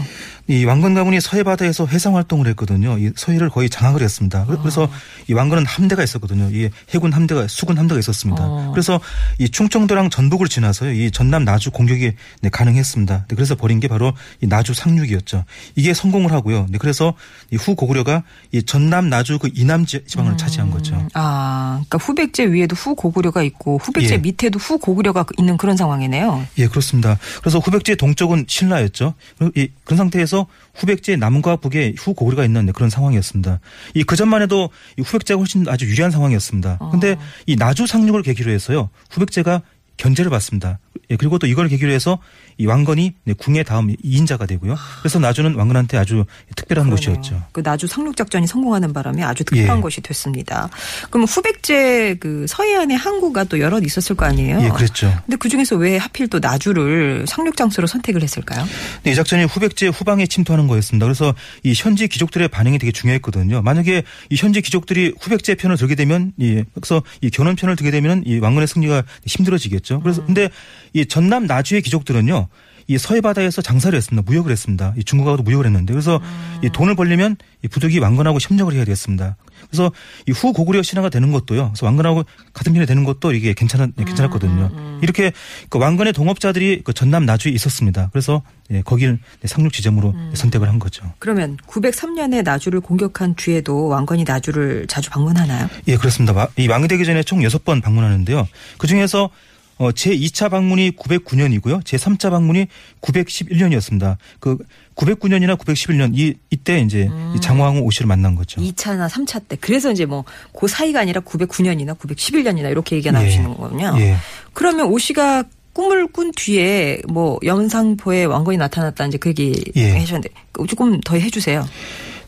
이 0.46 0.64
왕건 0.66 0.92
가문이 0.94 1.20
서해 1.22 1.42
바다에서 1.42 1.86
해상 1.86 2.16
활동을 2.16 2.46
했거든요. 2.48 2.98
이 2.98 3.10
서해를 3.16 3.48
거의 3.48 3.70
장악을 3.70 4.02
했습니다. 4.02 4.44
그래- 4.44 4.58
그래서 4.60 4.88
이 5.26 5.32
왕건은 5.32 5.64
함대가 5.64 6.02
있었거든요. 6.04 6.50
이 6.52 6.68
해군 6.92 7.12
함대가 7.14 7.46
수군 7.48 7.78
함대가 7.78 7.98
있었습니다. 7.98 8.42
어. 8.44 8.70
그래서 8.72 9.00
이 9.38 9.48
충청도랑 9.48 10.10
전북을 10.10 10.48
지나서요. 10.48 10.92
이 10.92 11.10
전남 11.10 11.44
나주 11.44 11.70
공격이 11.70 12.12
네, 12.42 12.48
가능했습니다. 12.50 13.26
네, 13.28 13.34
그래서 13.34 13.54
벌인 13.54 13.80
게 13.80 13.88
바로 13.88 14.12
이 14.42 14.46
나주 14.46 14.74
상륙이었죠. 14.74 15.44
이게 15.76 15.94
성공을 15.94 16.30
하고요. 16.32 16.66
네, 16.68 16.76
그래서 16.78 17.14
이 17.50 17.56
후 17.56 17.74
고구려가 17.74 18.22
이 18.52 18.62
전남 18.62 19.08
나주 19.08 19.38
그 19.38 19.48
이남 19.54 19.86
지- 19.86 20.04
지방을 20.06 20.36
차지한 20.36 20.70
거죠. 20.70 20.96
아, 21.14 21.80
그러니까 21.88 21.98
후백제 21.98 22.46
위에도 22.52 22.76
후 22.76 22.94
고구려가 22.94 23.42
있고 23.44 23.78
후백제 23.78 24.14
예. 24.14 24.18
밑에도 24.18 24.58
후 24.58 24.76
고구려가 24.78 25.24
있는 25.38 25.56
그런 25.56 25.76
상황이네요. 25.78 26.46
예, 26.58 26.66
그렇습니다. 26.66 27.18
그래서 27.40 27.58
후백제 27.60 27.94
동쪽은 27.94 28.44
신라였죠. 28.46 29.14
이 29.56 29.68
그런 29.84 29.96
상태에서 29.96 30.33
후백제 30.74 31.16
남과 31.16 31.56
북에 31.56 31.94
후 31.96 32.14
고구려가 32.14 32.44
있는 32.44 32.72
그런 32.72 32.90
상황이었습니다. 32.90 33.60
이 33.94 34.04
그전만 34.04 34.42
해도 34.42 34.70
이 34.98 35.02
후백제가 35.02 35.38
훨씬 35.38 35.68
아주 35.68 35.86
유리한 35.86 36.10
상황이었습니다. 36.10 36.78
어. 36.80 36.90
근데 36.90 37.16
이 37.46 37.56
나주 37.56 37.86
상륙을 37.86 38.22
계기로 38.22 38.50
해서요. 38.50 38.90
후백제가 39.10 39.62
견제를 39.96 40.30
받습니다. 40.30 40.78
예, 41.10 41.16
그리고 41.16 41.38
또 41.38 41.46
이걸 41.46 41.68
계기로 41.68 41.90
해서 41.92 42.18
이 42.56 42.66
왕건이 42.66 43.14
네, 43.24 43.34
궁의 43.34 43.64
다음 43.64 43.94
2인자가 43.96 44.46
되고요. 44.46 44.76
그래서 45.00 45.18
나주는 45.18 45.54
왕건한테 45.54 45.98
아주 45.98 46.24
특별한 46.56 46.88
그러네요. 46.88 46.96
곳이었죠. 46.96 47.42
그 47.52 47.62
나주 47.62 47.86
상륙 47.86 48.16
작전이 48.16 48.46
성공하는 48.46 48.92
바람에 48.92 49.22
아주 49.22 49.44
특별한 49.44 49.78
예. 49.78 49.82
곳이 49.82 50.00
됐습니다. 50.00 50.68
그럼 51.10 51.26
후백제 51.26 52.16
그 52.20 52.46
서해안에 52.48 52.94
항구가 52.94 53.44
또 53.44 53.60
여럿 53.60 53.84
있었을 53.84 54.16
거 54.16 54.24
아니에요? 54.24 54.60
예, 54.62 54.68
그랬죠. 54.68 55.12
근데 55.26 55.36
그 55.36 55.48
중에서 55.48 55.76
왜 55.76 55.96
하필 55.96 56.28
또 56.28 56.38
나주를 56.38 57.26
상륙 57.28 57.56
장소로 57.56 57.86
선택을 57.86 58.22
했을까요? 58.22 58.64
네, 59.02 59.12
이 59.12 59.14
작전이 59.14 59.44
후백제 59.44 59.88
후방에 59.88 60.26
침투하는 60.26 60.68
거였습니다. 60.68 61.04
그래서 61.06 61.34
이 61.64 61.74
현지 61.76 62.08
귀족들의 62.08 62.48
반응이 62.48 62.78
되게 62.78 62.92
중요했거든요. 62.92 63.62
만약에 63.62 64.04
이 64.30 64.36
현지 64.36 64.62
귀족들이 64.62 65.12
후백제 65.20 65.56
편을 65.56 65.76
들게 65.76 65.96
되면 65.96 66.32
이 66.38 66.62
그래서 66.74 67.02
이 67.20 67.30
견원 67.30 67.56
편을 67.56 67.76
들게 67.76 67.90
되면 67.90 68.22
이 68.24 68.38
왕건의 68.38 68.68
승리가 68.68 69.02
힘들어지겠죠. 69.26 69.83
그래서 70.02 70.20
음. 70.22 70.26
근데 70.26 70.48
이 70.92 71.06
전남 71.06 71.46
나주의 71.46 71.82
귀족들은요. 71.82 72.48
이 72.86 72.98
서해 72.98 73.22
바다에서 73.22 73.62
장사를 73.62 73.96
했습니다. 73.96 74.22
무역을 74.30 74.52
했습니다. 74.52 74.92
이 74.98 75.04
중국하고도 75.04 75.42
무역을 75.42 75.64
했는데 75.64 75.94
그래서 75.94 76.18
음. 76.22 76.60
이 76.62 76.68
돈을 76.68 76.94
벌려면 76.96 77.36
이 77.64 77.68
부득이 77.68 77.98
왕건하고 77.98 78.36
협력을 78.42 78.70
해야 78.74 78.84
되겠습니다. 78.84 79.36
그래서 79.70 79.90
이 80.28 80.32
후 80.32 80.52
고구려 80.52 80.82
신화가 80.82 81.08
되는 81.08 81.32
것도요. 81.32 81.70
그래서 81.70 81.86
왕건하고 81.86 82.24
같은 82.52 82.74
편이 82.74 82.84
되는 82.84 83.04
것도 83.04 83.32
이게 83.32 83.54
괜찮았 83.54 83.88
음, 83.98 84.04
괜찮았거든요. 84.04 84.98
이렇게 85.00 85.32
그 85.70 85.78
왕건의 85.78 86.12
동업자들이 86.12 86.82
그 86.84 86.92
전남 86.92 87.24
나주에 87.24 87.52
있었습니다. 87.52 88.10
그래서 88.12 88.42
예, 88.70 88.82
거기를 88.82 89.18
상륙 89.46 89.72
지점으로 89.72 90.10
음. 90.10 90.32
선택을 90.34 90.68
한 90.68 90.78
거죠. 90.78 91.10
그러면 91.18 91.56
903년에 91.66 92.42
나주를 92.42 92.80
공격한 92.80 93.34
뒤에도 93.34 93.86
왕건이 93.86 94.24
나주를 94.24 94.86
자주 94.88 95.08
방문하나요? 95.08 95.70
예, 95.88 95.96
그렇습니다. 95.96 96.34
마- 96.34 96.48
이 96.58 96.68
왕이 96.68 96.86
되기 96.88 97.06
전에 97.06 97.22
총 97.22 97.40
6번 97.40 97.82
방문하는데요. 97.82 98.46
그 98.76 98.86
중에서 98.86 99.30
어, 99.78 99.90
제 99.93 100.16
2차 100.16 100.50
방문이 100.50 100.93
909년이고요. 100.93 101.85
제 101.85 101.97
3차 101.97 102.31
방문이 102.31 102.66
911년이었습니다. 103.00 104.16
그 104.40 104.59
909년이나 104.95 105.57
911년 105.59 106.12
이 106.16 106.35
이때 106.50 106.81
이제 106.81 107.09
이 107.37 107.40
장왕후 107.40 107.81
오씨를 107.81 108.07
만난 108.07 108.35
거죠. 108.35 108.61
2차나 108.61 109.09
3차 109.09 109.43
때. 109.49 109.57
그래서 109.61 109.90
이제 109.90 110.04
뭐 110.07 110.25
그 110.59 110.69
사이가 110.69 111.00
아니라 111.00 111.21
909년이나 111.21 111.99
911년이나 111.99 112.71
이렇게 112.71 112.97
얘기가 112.97 113.12
나오시는 113.12 113.54
거군요. 113.57 113.95
예. 113.99 114.16
그러면 114.52 114.87
오 114.87 114.99
씨가 114.99 115.45
꿈을 115.73 116.07
꾼 116.07 116.31
뒤에 116.35 117.00
뭐 117.09 117.38
영상포에 117.45 118.25
왕건이 118.25 118.57
나타났다 118.57 119.07
이제 119.07 119.19
그 119.19 119.31
얘기 119.31 119.52
예. 119.76 119.90
하셨는데 119.99 120.28
조금 120.69 121.00
더 121.00 121.16
해주세요. 121.19 121.66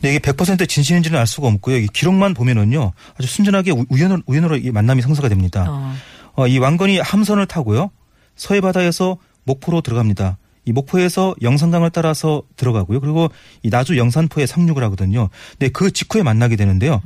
네, 0.01 0.09
이게 0.09 0.19
100% 0.19 0.67
진실인지는 0.69 1.17
알 1.17 1.25
수가 1.25 1.47
없고요. 1.47 1.77
이 1.77 1.87
기록만 1.87 2.33
보면은요. 2.35 2.91
아주 3.17 3.27
순전하게 3.27 3.71
우- 3.71 3.85
우연으로, 3.89 4.21
우연으로 4.27 4.57
이 4.57 4.69
만남이 4.69 5.01
성사가 5.01 5.29
됩니다. 5.29 5.65
어. 5.69 5.95
어, 6.37 6.47
이 6.47 6.59
왕건이 6.59 6.99
함선을 6.99 7.47
타고요. 7.47 7.91
서해 8.35 8.61
바다에서 8.61 9.17
목포로 9.43 9.81
들어갑니다. 9.81 10.37
이 10.65 10.71
목포에서 10.71 11.33
영산강을 11.41 11.89
따라서 11.91 12.43
들어가고요. 12.57 12.99
그리고 12.99 13.29
이 13.63 13.69
나주 13.69 13.97
영산포에 13.97 14.45
상륙을 14.45 14.83
하거든요. 14.83 15.29
네, 15.59 15.69
그 15.69 15.91
직후에 15.91 16.23
만나게 16.23 16.57
되는데요. 16.57 17.01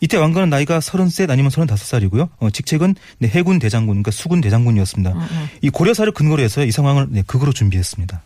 이때 0.00 0.18
왕건은 0.18 0.50
나이가 0.50 0.80
33 0.80 1.30
아니면 1.30 1.50
35살이고요. 1.50 2.28
어, 2.38 2.50
직책은 2.50 2.94
네, 3.18 3.28
해군 3.28 3.58
대장군, 3.58 3.94
그러니까 3.94 4.10
수군 4.10 4.40
대장군이었습니다. 4.42 5.14
이 5.62 5.70
고려사를 5.70 6.12
근거로 6.12 6.42
해서 6.42 6.64
이 6.64 6.70
상황을 6.70 7.06
네, 7.10 7.22
극으로 7.26 7.52
준비했습니다. 7.52 8.22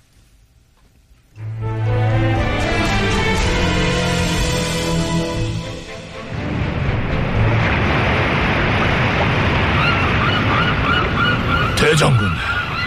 대장군, 11.91 12.31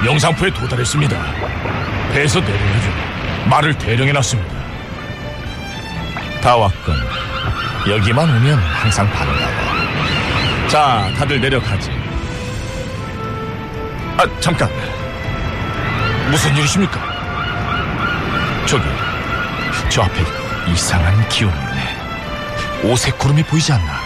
영상포에 0.05 0.50
도달했습니다. 0.51 1.17
배에서 2.13 2.39
내려야죠. 2.39 2.89
말을 3.50 3.77
대령해놨습니다. 3.77 4.55
다 6.41 6.55
왔군. 6.55 6.95
여기만 7.89 8.29
오면 8.29 8.57
항상 8.57 9.05
반가워. 9.12 10.69
자, 10.69 11.12
다들 11.17 11.41
내려가지. 11.41 11.91
아, 14.17 14.25
잠깐. 14.39 14.69
무슨 16.31 16.55
일이십니까? 16.55 17.01
저기, 18.65 18.86
저 19.89 20.03
앞에 20.03 20.24
이상한 20.72 21.27
기운이 21.27 21.53
있네. 21.53 22.89
오색 22.89 23.17
구름이 23.19 23.43
보이지 23.43 23.74
않나? 23.74 24.00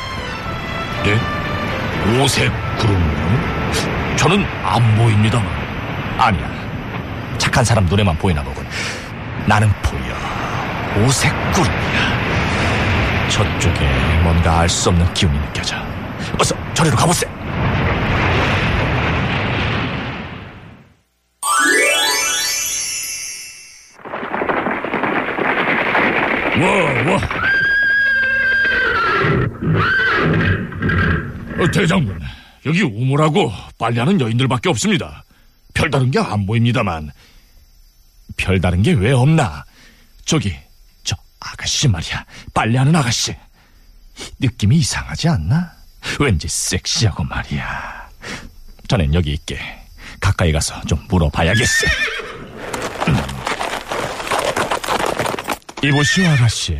네? 1.03 2.19
오색 2.19 2.51
구름이요? 2.79 3.56
저는 4.17 4.43
안 4.63 4.95
보입니다만. 4.97 5.47
아니야. 6.17 6.49
착한 7.37 7.63
사람 7.63 7.85
눈에만 7.85 8.17
보이나 8.17 8.43
보군. 8.43 8.65
나는 9.45 9.69
보여. 9.83 11.05
오색 11.05 11.31
구름이야. 11.53 12.17
저쪽에 13.29 13.85
뭔가 14.23 14.59
알 14.61 14.69
수 14.69 14.89
없는 14.89 15.13
기운이 15.13 15.37
느껴져. 15.39 15.75
어서 16.39 16.55
저리로 16.73 16.95
가보세. 16.95 17.27
와, 26.59 26.67
와. 27.13 27.19
어, 31.59 31.67
대장군, 31.71 32.19
여기 32.67 32.81
우물하고 32.83 33.51
빨래하는 33.77 34.19
여인들밖에 34.19 34.69
없습니다. 34.69 35.23
별다른 35.73 36.11
게 36.11 36.19
안 36.19 36.45
보입니다만. 36.45 37.11
별다른 38.35 38.81
게 38.83 38.91
왜 38.93 39.13
없나? 39.13 39.63
저기, 40.25 40.53
저 41.03 41.15
아가씨 41.39 41.87
말이야. 41.87 42.25
빨래하는 42.53 42.93
아가씨. 42.95 43.33
느낌이 44.39 44.77
이상하지 44.77 45.29
않나? 45.29 45.71
왠지 46.19 46.47
섹시하고 46.47 47.23
말이야. 47.23 48.09
자넨 48.87 49.13
여기 49.13 49.31
있게. 49.33 49.59
가까이 50.19 50.51
가서 50.51 50.81
좀 50.81 50.99
물어봐야겠어. 51.07 51.87
음. 53.07 53.15
이보시오, 55.83 56.27
아가씨. 56.27 56.77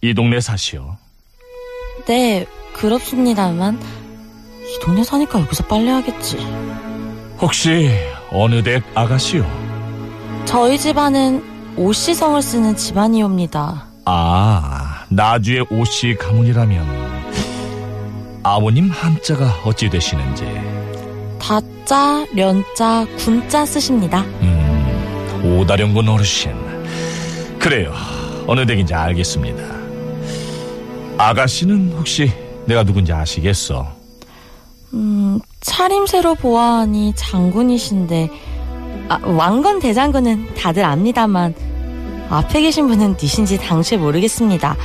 이 0.00 0.12
동네 0.14 0.40
사시오. 0.40 0.96
네, 2.06 2.46
그렇습니다만 2.72 3.78
이 4.74 4.78
동네 4.80 5.04
사니까 5.04 5.40
여기서 5.40 5.64
빨래하겠지. 5.64 6.38
혹시 7.40 7.90
어느 8.30 8.62
댁 8.62 8.82
아가씨요? 8.94 9.44
저희 10.44 10.78
집안은 10.78 11.42
오씨성을 11.76 12.40
쓰는 12.42 12.76
집안이옵니다. 12.76 13.86
아, 14.06 15.04
나주의 15.08 15.64
오씨 15.70 16.16
가문이라면 16.16 17.04
아버님 18.42 18.90
한자가 18.90 19.62
어찌 19.64 19.88
되시는지 19.88 20.44
다자, 21.38 22.26
련자, 22.34 23.06
군자 23.16 23.64
쓰십니다. 23.64 24.20
음, 24.42 25.40
오다령군 25.60 26.08
어르신 26.08 26.52
그래요 27.58 27.94
어느 28.46 28.66
댁인지 28.66 28.92
알겠습니다 28.92 29.62
아가씨는 31.16 31.94
혹시 31.96 32.30
내가 32.66 32.84
누군지 32.84 33.12
아시겠어? 33.12 33.93
음, 34.94 35.40
차림새로 35.60 36.36
보아하니 36.36 37.14
장군이신데 37.16 38.30
아, 39.08 39.18
왕건 39.22 39.80
대장군은 39.80 40.54
다들 40.54 40.84
압니다만 40.84 41.54
앞에 42.30 42.62
계신 42.62 42.86
분은 42.86 43.16
니신지 43.20 43.58
당최 43.58 43.96
모르겠습니다. 43.96 44.76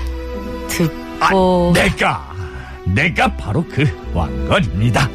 듣고 0.68 1.72
내가 1.74 2.28
내가 2.86 3.32
바로 3.36 3.64
그 3.70 3.86
왕건입니다 4.14 5.10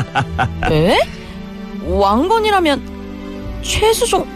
에? 0.70 0.98
왕건이라면 1.84 3.60
최수종 3.62 4.26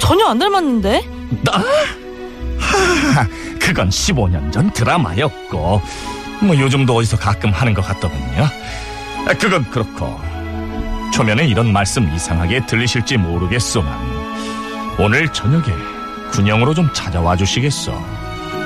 전혀 0.00 0.26
안 0.26 0.38
닮았는데? 0.38 1.02
하하, 2.58 3.26
그건 3.60 3.88
15년 3.88 4.52
전 4.52 4.70
드라마였고 4.72 5.80
뭐 6.42 6.56
요즘도 6.58 6.94
어디서 6.94 7.18
가끔 7.18 7.50
하는 7.50 7.74
것 7.74 7.82
같더군요. 7.82 8.48
아, 9.26 9.34
그건 9.34 9.64
그렇고 9.70 10.20
초면에 11.12 11.46
이런 11.46 11.72
말씀 11.72 12.12
이상하게 12.14 12.66
들리실지 12.66 13.16
모르겠소만 13.16 14.14
오늘 14.98 15.32
저녁에 15.32 15.64
군영으로 16.32 16.74
좀 16.74 16.92
찾아와 16.92 17.36
주시겠소. 17.36 17.92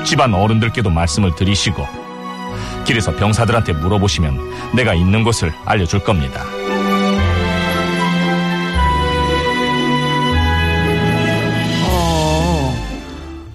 집안 0.05 0.33
어른들께도 0.33 0.89
말씀을 0.91 1.35
드리시고 1.35 1.87
길에서 2.85 3.15
병사들한테 3.15 3.75
물어보시면 3.75 4.75
내가 4.75 4.95
있는 4.95 5.23
곳을 5.23 5.53
알려줄 5.67 6.01
겁니다. 6.01 6.43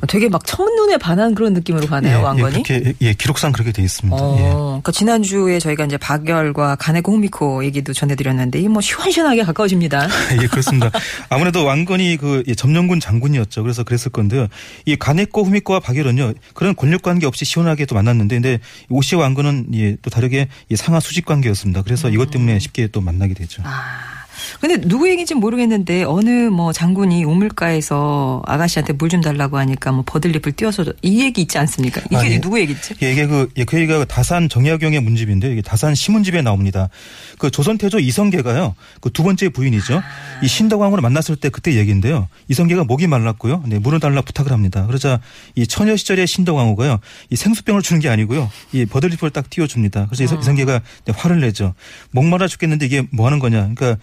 되게 0.07 0.27
막 0.29 0.45
첫눈에 0.45 0.97
반한 0.97 1.33
그런 1.35 1.53
느낌으로 1.53 1.87
가네요, 1.87 2.17
예, 2.17 2.21
왕건이. 2.21 2.55
예, 2.57 2.61
그렇게 2.63 2.93
예, 3.01 3.13
기록상 3.13 3.51
그렇게 3.51 3.71
돼 3.71 3.81
있습니다. 3.81 4.15
어, 4.19 4.35
예. 4.39 4.43
그러니까 4.53 4.91
지난주에 4.91 5.59
저희가 5.59 5.85
이제 5.85 5.97
박열과 5.97 6.75
가네고 6.75 7.11
후미코 7.13 7.63
얘기도 7.65 7.93
전해드렸는데, 7.93 8.59
이 8.59 8.67
뭐 8.67 8.81
시원시원하게 8.81 9.43
가까워집니다. 9.43 10.07
예, 10.41 10.47
그렇습니다. 10.47 10.89
아무래도 11.29 11.63
왕건이 11.65 12.17
그 12.17 12.43
예, 12.47 12.55
점령군 12.55 12.99
장군이었죠. 12.99 13.61
그래서 13.63 13.83
그랬을 13.83 14.11
건데요. 14.11 14.47
이 14.85 14.95
가네코 14.95 15.43
후미코와 15.43 15.79
박열은요 15.79 16.33
그런 16.53 16.75
권력 16.75 17.01
관계 17.03 17.25
없이 17.27 17.45
시원하게 17.45 17.85
또 17.85 17.95
만났는데, 17.95 18.35
근데 18.35 18.59
오씨 18.89 19.15
왕건은 19.15 19.67
예, 19.75 19.95
또 20.01 20.09
다르게 20.09 20.47
이 20.69 20.75
상하 20.75 20.99
수직 20.99 21.25
관계였습니다. 21.25 21.81
그래서 21.83 22.09
이것 22.09 22.31
때문에 22.31 22.59
쉽게 22.59 22.87
또 22.87 22.99
만나게 23.01 23.33
되죠. 23.35 23.61
음. 23.61 23.65
아. 23.67 24.22
근데 24.59 24.77
누구 24.81 25.09
얘기인지 25.09 25.33
모르겠는데 25.35 26.03
어느 26.03 26.29
뭐 26.49 26.73
장군이 26.73 27.23
우물가에서 27.23 28.41
아가씨한테 28.45 28.93
물 28.93 29.13
좀 29.13 29.21
달라고 29.21 29.59
하니까 29.59 29.91
뭐 29.91 30.03
버들잎을 30.07 30.53
띄워서 30.53 30.83
줘- 30.85 30.93
이 31.03 31.21
얘기 31.21 31.41
있지 31.41 31.59
않습니까? 31.59 32.01
이게 32.05 32.17
아, 32.17 32.25
예. 32.25 32.41
누구 32.41 32.59
얘기지? 32.59 32.95
예, 33.03 33.11
이게 33.11 33.27
그, 33.27 33.47
예, 33.57 33.63
그 33.63 33.77
얘기가 33.77 33.99
그 33.99 34.05
다산 34.07 34.49
정약용의 34.49 35.01
문집인데 35.01 35.51
이게 35.51 35.61
다산 35.61 35.93
시문집에 35.93 36.41
나옵니다. 36.41 36.89
그 37.37 37.51
조선태조 37.51 37.99
이성계가요. 37.99 38.73
그 39.01 39.11
두 39.11 39.21
번째 39.21 39.49
부인이죠. 39.49 40.01
이 40.41 40.47
신덕왕으로 40.47 41.03
만났을 41.03 41.35
때 41.35 41.49
그때 41.49 41.75
얘기인데요. 41.75 42.27
이성계가 42.47 42.85
목이 42.85 43.05
말랐고요. 43.05 43.63
네, 43.67 43.77
물을 43.77 43.99
달라 43.99 44.21
부탁을 44.23 44.51
합니다. 44.51 44.87
그러자 44.87 45.19
이 45.53 45.67
처녀 45.67 45.95
시절의 45.95 46.25
신덕왕후가요. 46.25 46.99
이 47.29 47.35
생수병을 47.35 47.83
주는 47.83 47.99
게 48.01 48.09
아니고요. 48.09 48.49
이 48.71 48.85
버들잎을 48.87 49.29
딱 49.29 49.49
띄워줍니다. 49.51 50.07
그래서 50.07 50.23
이성- 50.23 50.39
이성계가 50.39 50.81
화를 51.13 51.41
내죠. 51.41 51.75
목마라 52.11 52.47
죽겠는데 52.47 52.87
이게 52.87 53.03
뭐 53.11 53.27
하는 53.27 53.37
거냐. 53.37 53.69
그러니까 53.75 53.97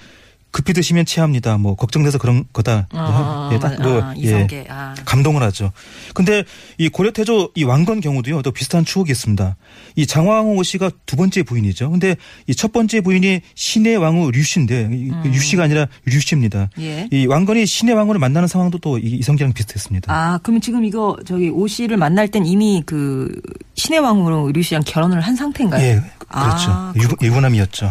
급히 0.52 0.72
드시면 0.72 1.04
체합니다. 1.06 1.58
뭐 1.58 1.76
걱정돼서 1.76 2.18
그런 2.18 2.44
거다. 2.52 2.88
아, 2.92 3.50
예, 3.52 3.58
딱 3.60 3.76
그, 3.76 4.00
아, 4.02 4.14
예. 4.18 4.46
아. 4.68 4.94
감동을 5.04 5.42
하죠. 5.44 5.70
근데 6.12 6.42
이 6.76 6.88
고려태조 6.88 7.50
이 7.54 7.62
왕건 7.64 8.00
경우도요, 8.00 8.42
또 8.42 8.50
비슷한 8.50 8.84
추억이 8.84 9.10
있습니다. 9.12 9.56
이 9.96 10.06
장화왕후 10.06 10.62
씨가 10.64 10.90
두 11.06 11.16
번째 11.16 11.42
부인이죠. 11.44 11.90
근데 11.90 12.16
이 12.48 12.54
첫 12.54 12.72
번째 12.72 13.00
부인이 13.00 13.40
신의 13.54 13.96
왕후 13.96 14.32
류씨인데, 14.32 14.90
이- 14.92 15.10
그 15.22 15.28
류씨가 15.28 15.62
아니라 15.62 15.86
류씨입니다. 16.04 16.68
음. 16.78 16.82
예. 16.82 17.08
이 17.12 17.26
왕건이 17.26 17.64
신의 17.66 17.94
왕후를 17.94 18.18
만나는 18.18 18.48
상황도 18.48 18.78
또 18.78 18.98
이- 18.98 19.18
이성계랑 19.20 19.52
비슷했습니다. 19.52 20.12
아, 20.12 20.38
그러면 20.42 20.60
지금 20.60 20.84
이거 20.84 21.16
저기 21.26 21.48
오 21.48 21.66
씨를 21.68 21.96
만날 21.96 22.28
땐 22.28 22.44
이미 22.44 22.82
그 22.84 23.30
신의 23.76 24.00
왕으로 24.00 24.50
류 24.52 24.62
씨랑 24.62 24.82
결혼을 24.84 25.20
한 25.20 25.36
상태인가요? 25.36 25.82
예, 25.82 25.94
그렇죠. 26.28 26.70
아, 26.70 26.92
유, 26.96 27.08
유부남이었죠. 27.26 27.90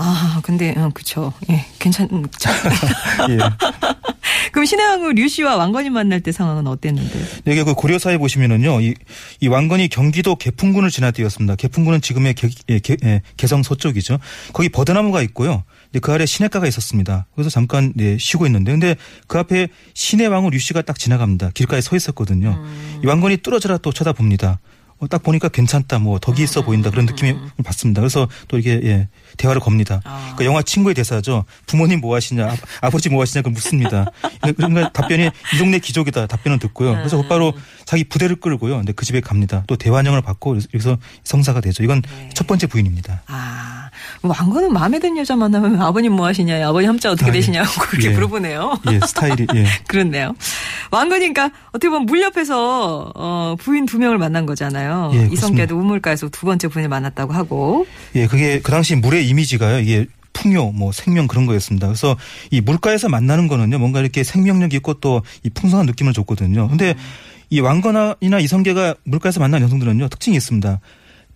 아, 0.00 0.40
근데 0.44 0.74
어, 0.76 0.90
그쵸. 0.94 1.32
예, 1.50 1.64
괜찮. 1.80 2.08
음, 2.12 2.24
참. 2.38 2.54
예. 3.30 3.38
그럼 4.52 4.64
신의 4.64 4.86
왕후 4.86 5.12
류 5.12 5.28
씨와 5.28 5.56
왕건이 5.56 5.90
만날 5.90 6.20
때 6.20 6.30
상황은 6.30 6.66
어땠는데? 6.68 7.18
여기 7.48 7.62
그 7.64 7.74
고려사에 7.74 8.16
보시면은요, 8.18 8.80
이, 8.80 8.94
이 9.40 9.48
왕건이 9.48 9.88
경기도 9.88 10.36
개풍군을 10.36 10.90
지나뛰었습니다. 10.90 11.56
개풍군은 11.56 12.00
지금의 12.00 12.34
개, 12.34 12.48
예, 12.68 12.78
개- 12.78 12.96
예, 13.04 13.22
개성 13.36 13.62
서쪽이죠. 13.64 14.18
거기 14.52 14.68
버드나무가 14.68 15.20
있고요. 15.22 15.64
근데 15.86 15.98
그 16.00 16.12
아래 16.12 16.26
시냇가가 16.26 16.66
있었습니다. 16.68 17.26
그래서 17.34 17.50
잠깐 17.50 17.92
네, 17.96 18.16
쉬고 18.18 18.46
있는데, 18.46 18.70
근데 18.72 18.96
그 19.26 19.38
앞에 19.38 19.68
신의 19.94 20.28
왕후 20.28 20.50
류 20.50 20.58
씨가 20.60 20.82
딱 20.82 20.98
지나갑니다. 20.98 21.50
길가에 21.54 21.80
서 21.80 21.96
있었거든요. 21.96 22.62
이 23.02 23.06
왕건이 23.06 23.38
뚫어져라 23.38 23.78
또 23.78 23.92
쳐다봅니다. 23.92 24.60
어, 25.00 25.06
딱 25.06 25.22
보니까 25.22 25.48
괜찮다, 25.48 25.98
뭐 25.98 26.18
덕이 26.18 26.42
있어 26.42 26.62
보인다 26.62 26.90
그런 26.90 27.06
느낌이 27.06 27.36
받습니다. 27.64 28.00
그래서 28.00 28.28
또 28.48 28.58
이게 28.58 28.80
예, 28.82 29.08
대화를 29.36 29.60
겁니다. 29.60 30.00
그 30.36 30.44
영화 30.44 30.62
친구의 30.62 30.94
대사죠. 30.94 31.44
부모님 31.66 32.00
뭐 32.00 32.16
하시냐, 32.16 32.56
아, 32.80 32.90
버지뭐 32.90 33.20
하시냐 33.20 33.42
그 33.42 33.48
묻습니다. 33.50 34.06
그러니까 34.56 34.92
답변이 34.92 35.30
이 35.54 35.58
동네 35.58 35.78
기족이다 35.78 36.26
답변을 36.26 36.58
듣고요. 36.58 36.92
그래서 36.94 37.16
곧바로 37.16 37.52
자기 37.84 38.04
부대를 38.04 38.36
끌고요. 38.36 38.76
근데 38.78 38.92
그 38.92 39.04
집에 39.04 39.20
갑니다. 39.20 39.64
또 39.66 39.76
대환영을 39.76 40.20
받고 40.22 40.56
여기서 40.74 40.98
성사가 41.24 41.60
되죠. 41.60 41.84
이건 41.84 42.02
첫 42.34 42.46
번째 42.46 42.66
부인입니다. 42.66 43.22
아, 43.26 43.77
왕건은 44.22 44.72
마음에 44.72 44.98
드는 44.98 45.16
여자 45.18 45.36
만나면 45.36 45.80
아버님 45.82 46.12
뭐 46.12 46.26
하시냐, 46.26 46.66
아버님 46.68 46.90
함자 46.90 47.10
어떻게 47.10 47.26
아, 47.26 47.28
예. 47.28 47.32
되시냐고 47.32 47.68
그렇게 47.88 48.08
예. 48.08 48.12
물어보네요. 48.12 48.78
예, 48.92 49.00
스타일이 49.06 49.46
예. 49.54 49.66
그렇네요. 49.88 50.34
왕건이니까 50.90 51.50
어떻게 51.68 51.88
보면 51.88 52.06
물 52.06 52.22
옆에서 52.22 53.12
어, 53.14 53.56
부인 53.58 53.86
두 53.86 53.98
명을 53.98 54.18
만난 54.18 54.46
거잖아요. 54.46 55.10
예, 55.14 55.28
이성계도 55.32 55.76
우물가에서 55.78 56.28
두 56.28 56.46
번째 56.46 56.68
부인을 56.68 56.88
만났다고 56.88 57.32
하고. 57.32 57.86
예, 58.14 58.26
그게 58.26 58.60
그 58.60 58.70
당시 58.70 58.96
물의 58.96 59.28
이미지가요. 59.28 59.80
이게 59.80 60.06
풍요, 60.32 60.70
뭐 60.70 60.92
생명 60.92 61.26
그런 61.26 61.46
거였습니다. 61.46 61.88
그래서 61.88 62.16
이 62.52 62.60
물가에서 62.60 63.08
만나는 63.08 63.48
거는요, 63.48 63.78
뭔가 63.78 63.98
이렇게 64.00 64.22
생명력 64.22 64.72
있고 64.74 64.94
또 64.94 65.20
이 65.44 65.50
풍성한 65.50 65.86
느낌을 65.86 66.12
줬거든요. 66.12 66.68
근데 66.68 66.94
이 67.50 67.60
왕건이나 67.60 68.38
이성계가 68.40 68.94
물가에서 69.04 69.40
만난 69.40 69.62
여성들은요, 69.62 70.08
특징이 70.08 70.36
있습니다. 70.36 70.80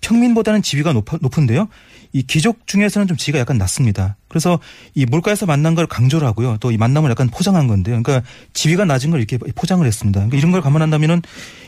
평민보다는 0.03 0.62
지위가 0.62 0.93
높, 0.93 1.07
높은데요. 1.21 1.69
이 2.12 2.22
귀족 2.25 2.66
중에서는 2.66 3.07
좀 3.07 3.16
지위가 3.16 3.38
약간 3.38 3.57
낮습니다. 3.57 4.16
그래서 4.29 4.59
이 4.94 5.07
물가에서 5.07 5.46
만난 5.46 5.75
걸 5.75 5.87
강조를 5.87 6.27
하고요. 6.27 6.57
또 6.59 6.72
이 6.72 6.77
만남을 6.77 7.11
약간 7.11 7.29
포장한 7.29 7.66
건데요. 7.68 8.03
그러니까 8.03 8.27
지위가 8.55 8.85
낮은 8.87 9.11
걸 9.11 9.20
이렇게 9.20 9.38
포장을 9.55 9.87
했습니다. 9.87 10.20
그러니까 10.20 10.38
이런 10.38 10.53
걸 10.53 10.61
감안한다면은 10.62 11.22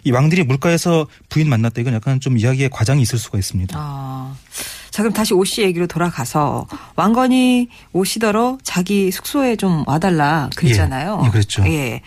이 0.04 0.10
왕들이 0.10 0.44
물가에서 0.44 1.06
부인 1.28 1.48
만났다 1.48 1.80
이건 1.80 1.94
약간 1.94 2.20
좀 2.20 2.38
이야기에 2.38 2.68
과장이 2.68 3.02
있을 3.02 3.18
수가 3.18 3.38
있습니다. 3.38 3.76
아. 3.78 4.34
자, 4.90 5.02
그럼 5.02 5.12
다시 5.12 5.34
오씨 5.34 5.62
얘기로 5.62 5.86
돌아가서 5.88 6.66
왕건이 6.96 7.68
오시더러 7.92 8.58
자기 8.62 9.10
숙소에 9.10 9.56
좀 9.56 9.82
와달라 9.86 10.48
그랬잖아요. 10.56 11.20
예, 11.22 11.26
예, 11.26 11.30
그랬죠. 11.30 11.66
예. 11.66 12.00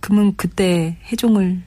그러면 0.00 0.34
그때 0.36 0.96
해종을 1.10 1.62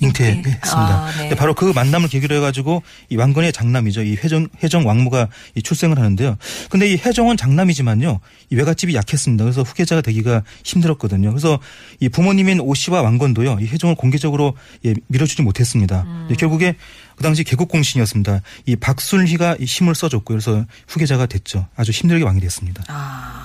잉태했습니다. 0.00 0.62
아, 0.74 1.12
네. 1.18 1.34
바로 1.34 1.54
그 1.54 1.64
만남을 1.66 2.08
계기로 2.08 2.36
해가지고 2.36 2.82
이 3.08 3.16
왕건의 3.16 3.52
장남이죠. 3.52 4.02
이 4.02 4.16
회정 4.16 4.48
회정 4.62 4.86
왕무가 4.86 5.28
이 5.54 5.62
출생을 5.62 5.98
하는데요. 5.98 6.36
근데 6.70 6.88
이 6.88 6.96
회정은 6.96 7.36
장남이지만요. 7.36 8.20
이 8.50 8.54
외갓집이 8.54 8.94
약했습니다. 8.94 9.44
그래서 9.44 9.62
후계자가 9.62 10.02
되기가 10.02 10.42
힘들었거든요. 10.64 11.30
그래서 11.30 11.58
이 12.00 12.08
부모님인 12.08 12.60
오 12.60 12.74
씨와 12.74 13.02
왕건도요. 13.02 13.58
이 13.60 13.66
회정을 13.66 13.94
공개적으로 13.94 14.54
예, 14.84 14.94
밀어주지 15.08 15.42
못했습니다. 15.42 16.04
음. 16.06 16.28
예, 16.30 16.34
결국에 16.34 16.76
그 17.16 17.22
당시 17.22 17.44
개국공신이었습니다. 17.44 18.42
이 18.66 18.76
박순희가 18.76 19.56
이 19.58 19.64
힘을 19.64 19.94
써줬고요. 19.94 20.38
그래서 20.38 20.64
후계자가 20.88 21.26
됐죠. 21.26 21.66
아주 21.76 21.92
힘들게 21.92 22.24
왕이 22.24 22.40
됐습니다. 22.40 22.84
아. 22.88 23.35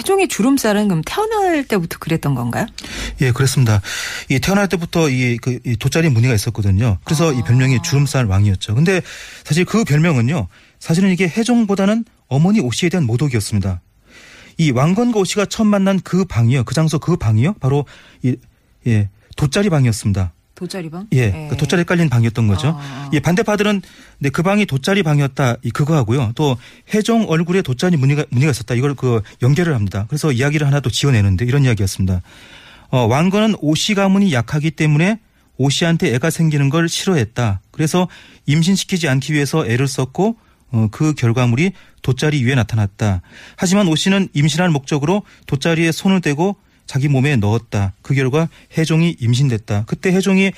해종의 0.00 0.28
주름살은 0.28 0.88
그럼 0.88 1.02
태어날 1.04 1.64
때부터 1.64 1.98
그랬던 1.98 2.34
건가요? 2.34 2.66
예, 3.20 3.32
그렇습니다. 3.32 3.80
이 4.28 4.40
태어날 4.40 4.68
때부터 4.68 5.08
이, 5.08 5.36
그, 5.36 5.58
이 5.64 5.76
돗자리 5.76 6.08
무늬가 6.08 6.34
있었거든요. 6.34 6.98
그래서 7.04 7.32
이 7.32 7.42
별명이 7.42 7.82
주름살 7.82 8.24
왕이었죠. 8.26 8.74
근데 8.74 9.00
사실 9.44 9.64
그 9.64 9.84
별명은요, 9.84 10.48
사실은 10.78 11.10
이게 11.10 11.28
해종보다는 11.28 12.04
어머니 12.28 12.60
오씨에 12.60 12.88
대한 12.88 13.06
모독이었습니다. 13.06 13.80
이 14.58 14.70
왕건과 14.70 15.20
오씨가 15.20 15.46
처음 15.46 15.68
만난 15.68 16.00
그 16.00 16.24
방이요, 16.24 16.64
그 16.64 16.74
장소 16.74 16.98
그 16.98 17.16
방이요, 17.16 17.54
바로 17.60 17.86
이, 18.22 18.36
예, 18.86 19.08
돗자리 19.36 19.68
방이었습니다. 19.70 20.32
돗자리 20.60 20.90
방? 20.90 21.06
예, 21.14 21.48
그 21.48 21.56
돗자리 21.56 21.84
깔린 21.84 22.10
방이었던 22.10 22.46
거죠. 22.46 22.76
아. 22.78 23.10
예, 23.14 23.20
반대파들은 23.20 23.80
네, 24.18 24.28
그 24.28 24.42
방이 24.42 24.66
돗자리 24.66 25.02
방이었다. 25.02 25.56
이 25.62 25.70
그거 25.70 25.96
하고요. 25.96 26.32
또 26.34 26.58
해종 26.92 27.30
얼굴에 27.30 27.62
돗자리 27.62 27.96
무늬가 27.96 28.26
무늬가 28.28 28.50
있었다. 28.50 28.74
이걸 28.74 28.94
그 28.94 29.22
연결을 29.40 29.74
합니다. 29.74 30.04
그래서 30.08 30.30
이야기를 30.30 30.66
하나 30.66 30.80
또 30.80 30.90
지어내는데 30.90 31.46
이런 31.46 31.64
이야기였습니다. 31.64 32.20
어, 32.90 33.06
왕건은 33.06 33.54
오씨 33.60 33.94
가문이 33.94 34.34
약하기 34.34 34.72
때문에 34.72 35.18
오씨한테 35.56 36.14
애가 36.14 36.28
생기는 36.28 36.68
걸 36.68 36.90
싫어했다. 36.90 37.62
그래서 37.70 38.08
임신시키지 38.44 39.08
않기 39.08 39.32
위해서 39.32 39.66
애를 39.66 39.88
썼고 39.88 40.36
어, 40.72 40.88
그 40.90 41.14
결과물이 41.14 41.72
돗자리 42.02 42.44
위에 42.44 42.54
나타났다. 42.54 43.22
하지만 43.56 43.88
오씨는 43.88 44.28
임신할 44.34 44.68
목적으로 44.68 45.22
돗자리에 45.46 45.90
손을 45.90 46.20
대고 46.20 46.56
자기 46.90 47.06
몸에 47.06 47.36
넣었다. 47.36 47.92
그 48.02 48.14
결과 48.14 48.48
해종이 48.76 49.14
임신됐다. 49.20 49.84
그때 49.86 50.10
해종이 50.10 50.50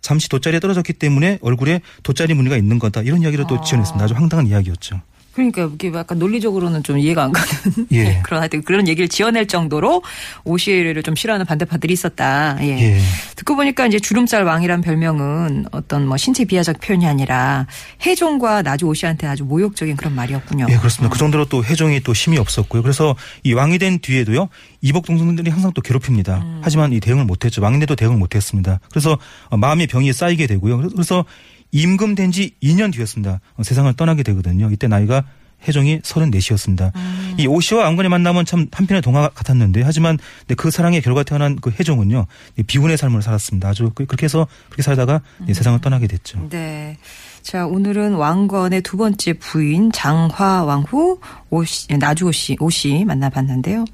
잠시 0.00 0.28
돗자리에 0.28 0.58
떨어졌기 0.58 0.94
때문에 0.94 1.38
얼굴에 1.42 1.80
돗자리 2.02 2.34
무늬가 2.34 2.56
있는 2.56 2.80
거다. 2.80 3.02
이런 3.02 3.22
이야기를 3.22 3.44
또 3.48 3.60
지어냈습니다. 3.60 4.04
아주 4.04 4.14
황당한 4.14 4.48
이야기였죠. 4.48 5.00
그러니까 5.36 5.70
이게 5.74 5.92
약간 5.92 6.18
논리적으로는 6.18 6.82
좀 6.82 6.98
이해가 6.98 7.24
안 7.24 7.32
가는 7.32 7.48
예. 7.92 8.20
그런 8.24 8.40
하여튼 8.40 8.62
그런 8.62 8.88
얘기를 8.88 9.06
지어낼 9.06 9.46
정도로 9.46 10.02
오시를 10.44 11.02
좀 11.02 11.14
싫어하는 11.14 11.44
반대파들이 11.44 11.92
있었다. 11.92 12.56
예. 12.62 12.68
예. 12.68 12.98
듣고 13.36 13.54
보니까 13.54 13.86
이제 13.86 14.00
주름살 14.00 14.44
왕이란 14.44 14.80
별명은 14.80 15.66
어떤 15.72 16.06
뭐 16.06 16.16
신체 16.16 16.46
비하적 16.46 16.80
표현이 16.80 17.06
아니라 17.06 17.66
해종과 18.06 18.62
나주 18.62 18.86
오씨한테 18.86 19.26
아주 19.26 19.44
모욕적인 19.44 19.96
그런 19.96 20.14
말이었군요. 20.14 20.68
예, 20.70 20.76
그렇습니다. 20.78 21.12
그 21.12 21.18
정도로 21.18 21.44
또 21.44 21.62
해종이 21.62 22.00
또 22.00 22.14
힘이 22.14 22.38
없었고요. 22.38 22.80
그래서 22.80 23.14
이 23.42 23.52
왕이 23.52 23.78
된 23.78 23.98
뒤에도요. 23.98 24.48
이복 24.80 25.04
동생들이 25.04 25.50
항상 25.50 25.70
또 25.74 25.82
괴롭힙니다. 25.82 26.38
음. 26.38 26.60
하지만 26.64 26.94
이 26.94 27.00
대응을 27.00 27.26
못했죠. 27.26 27.60
왕인데도 27.60 27.94
대응을 27.94 28.16
못했습니다. 28.16 28.80
그래서 28.88 29.18
어, 29.50 29.58
마음의 29.58 29.86
병이 29.88 30.14
쌓이게 30.14 30.46
되고요. 30.46 30.78
그래서 30.78 31.26
임금된 31.72 32.32
지 32.32 32.54
2년 32.62 32.92
뒤였습니다. 32.92 33.40
어, 33.56 33.62
세상을 33.62 33.92
떠나게 33.94 34.22
되거든요. 34.22 34.70
이때 34.70 34.86
나이가 34.88 35.24
혜종이 35.66 36.00
34이었습니다. 36.00 36.92
이오 37.38 37.60
씨와 37.60 37.84
왕건의 37.84 38.10
만남은 38.10 38.44
참 38.44 38.66
한편의 38.70 39.00
동화 39.00 39.28
같았는데 39.30 39.82
하지만 39.82 40.18
네, 40.48 40.54
그 40.54 40.70
사랑의 40.70 41.00
결과 41.00 41.22
태어난 41.22 41.56
그 41.56 41.70
혜종은요 41.70 42.26
이 42.58 42.62
비운의 42.62 42.96
삶을 42.98 43.22
살았습니다. 43.22 43.68
아주 43.70 43.90
그- 43.94 44.04
그렇게 44.04 44.24
해서 44.26 44.46
그렇게 44.66 44.82
살다가 44.82 45.22
네, 45.46 45.54
세상을 45.54 45.80
떠나게 45.80 46.06
됐죠. 46.08 46.46
네. 46.50 46.98
자, 47.42 47.64
오늘은 47.66 48.14
왕건의 48.14 48.82
두 48.82 48.96
번째 48.96 49.32
부인 49.34 49.90
장화왕후 49.92 51.20
오씨, 51.50 51.96
나주오 51.96 52.32
씨, 52.32 52.56
오씨 52.60 53.04
만나봤는데요. 53.06 53.84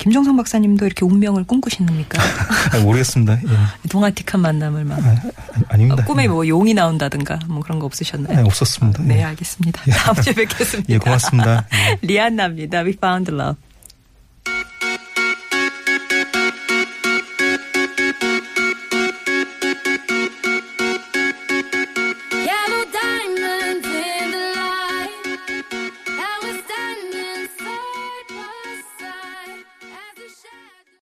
김정성 0.00 0.34
박사님도 0.38 0.86
이렇게 0.86 1.04
운명을 1.04 1.44
꿈꾸십니까? 1.44 2.18
아, 2.72 2.78
모르겠습니다. 2.78 3.34
예. 3.34 3.88
동아틱한 3.90 4.40
만남을 4.40 4.86
막 4.86 4.98
아, 4.98 5.10
아니, 5.10 5.20
아닙니다. 5.68 6.02
어, 6.02 6.06
꿈에 6.06 6.26
뭐 6.26 6.48
용이 6.48 6.72
나온다든가 6.72 7.38
뭐 7.48 7.60
그런 7.60 7.78
거 7.78 7.84
없으셨나요? 7.84 8.32
예. 8.32 8.36
네, 8.36 8.42
없었습니다. 8.42 9.02
네, 9.02 9.18
예. 9.18 9.24
알겠습니다. 9.24 9.82
다음 9.82 10.14
주에 10.22 10.32
뵙겠습니다. 10.32 10.88
예, 10.90 10.96
고맙습니다. 10.96 11.66
예. 11.74 11.98
리안나입니다. 12.00 12.80
We 12.80 12.94
found 12.96 13.30
love. 13.30 13.56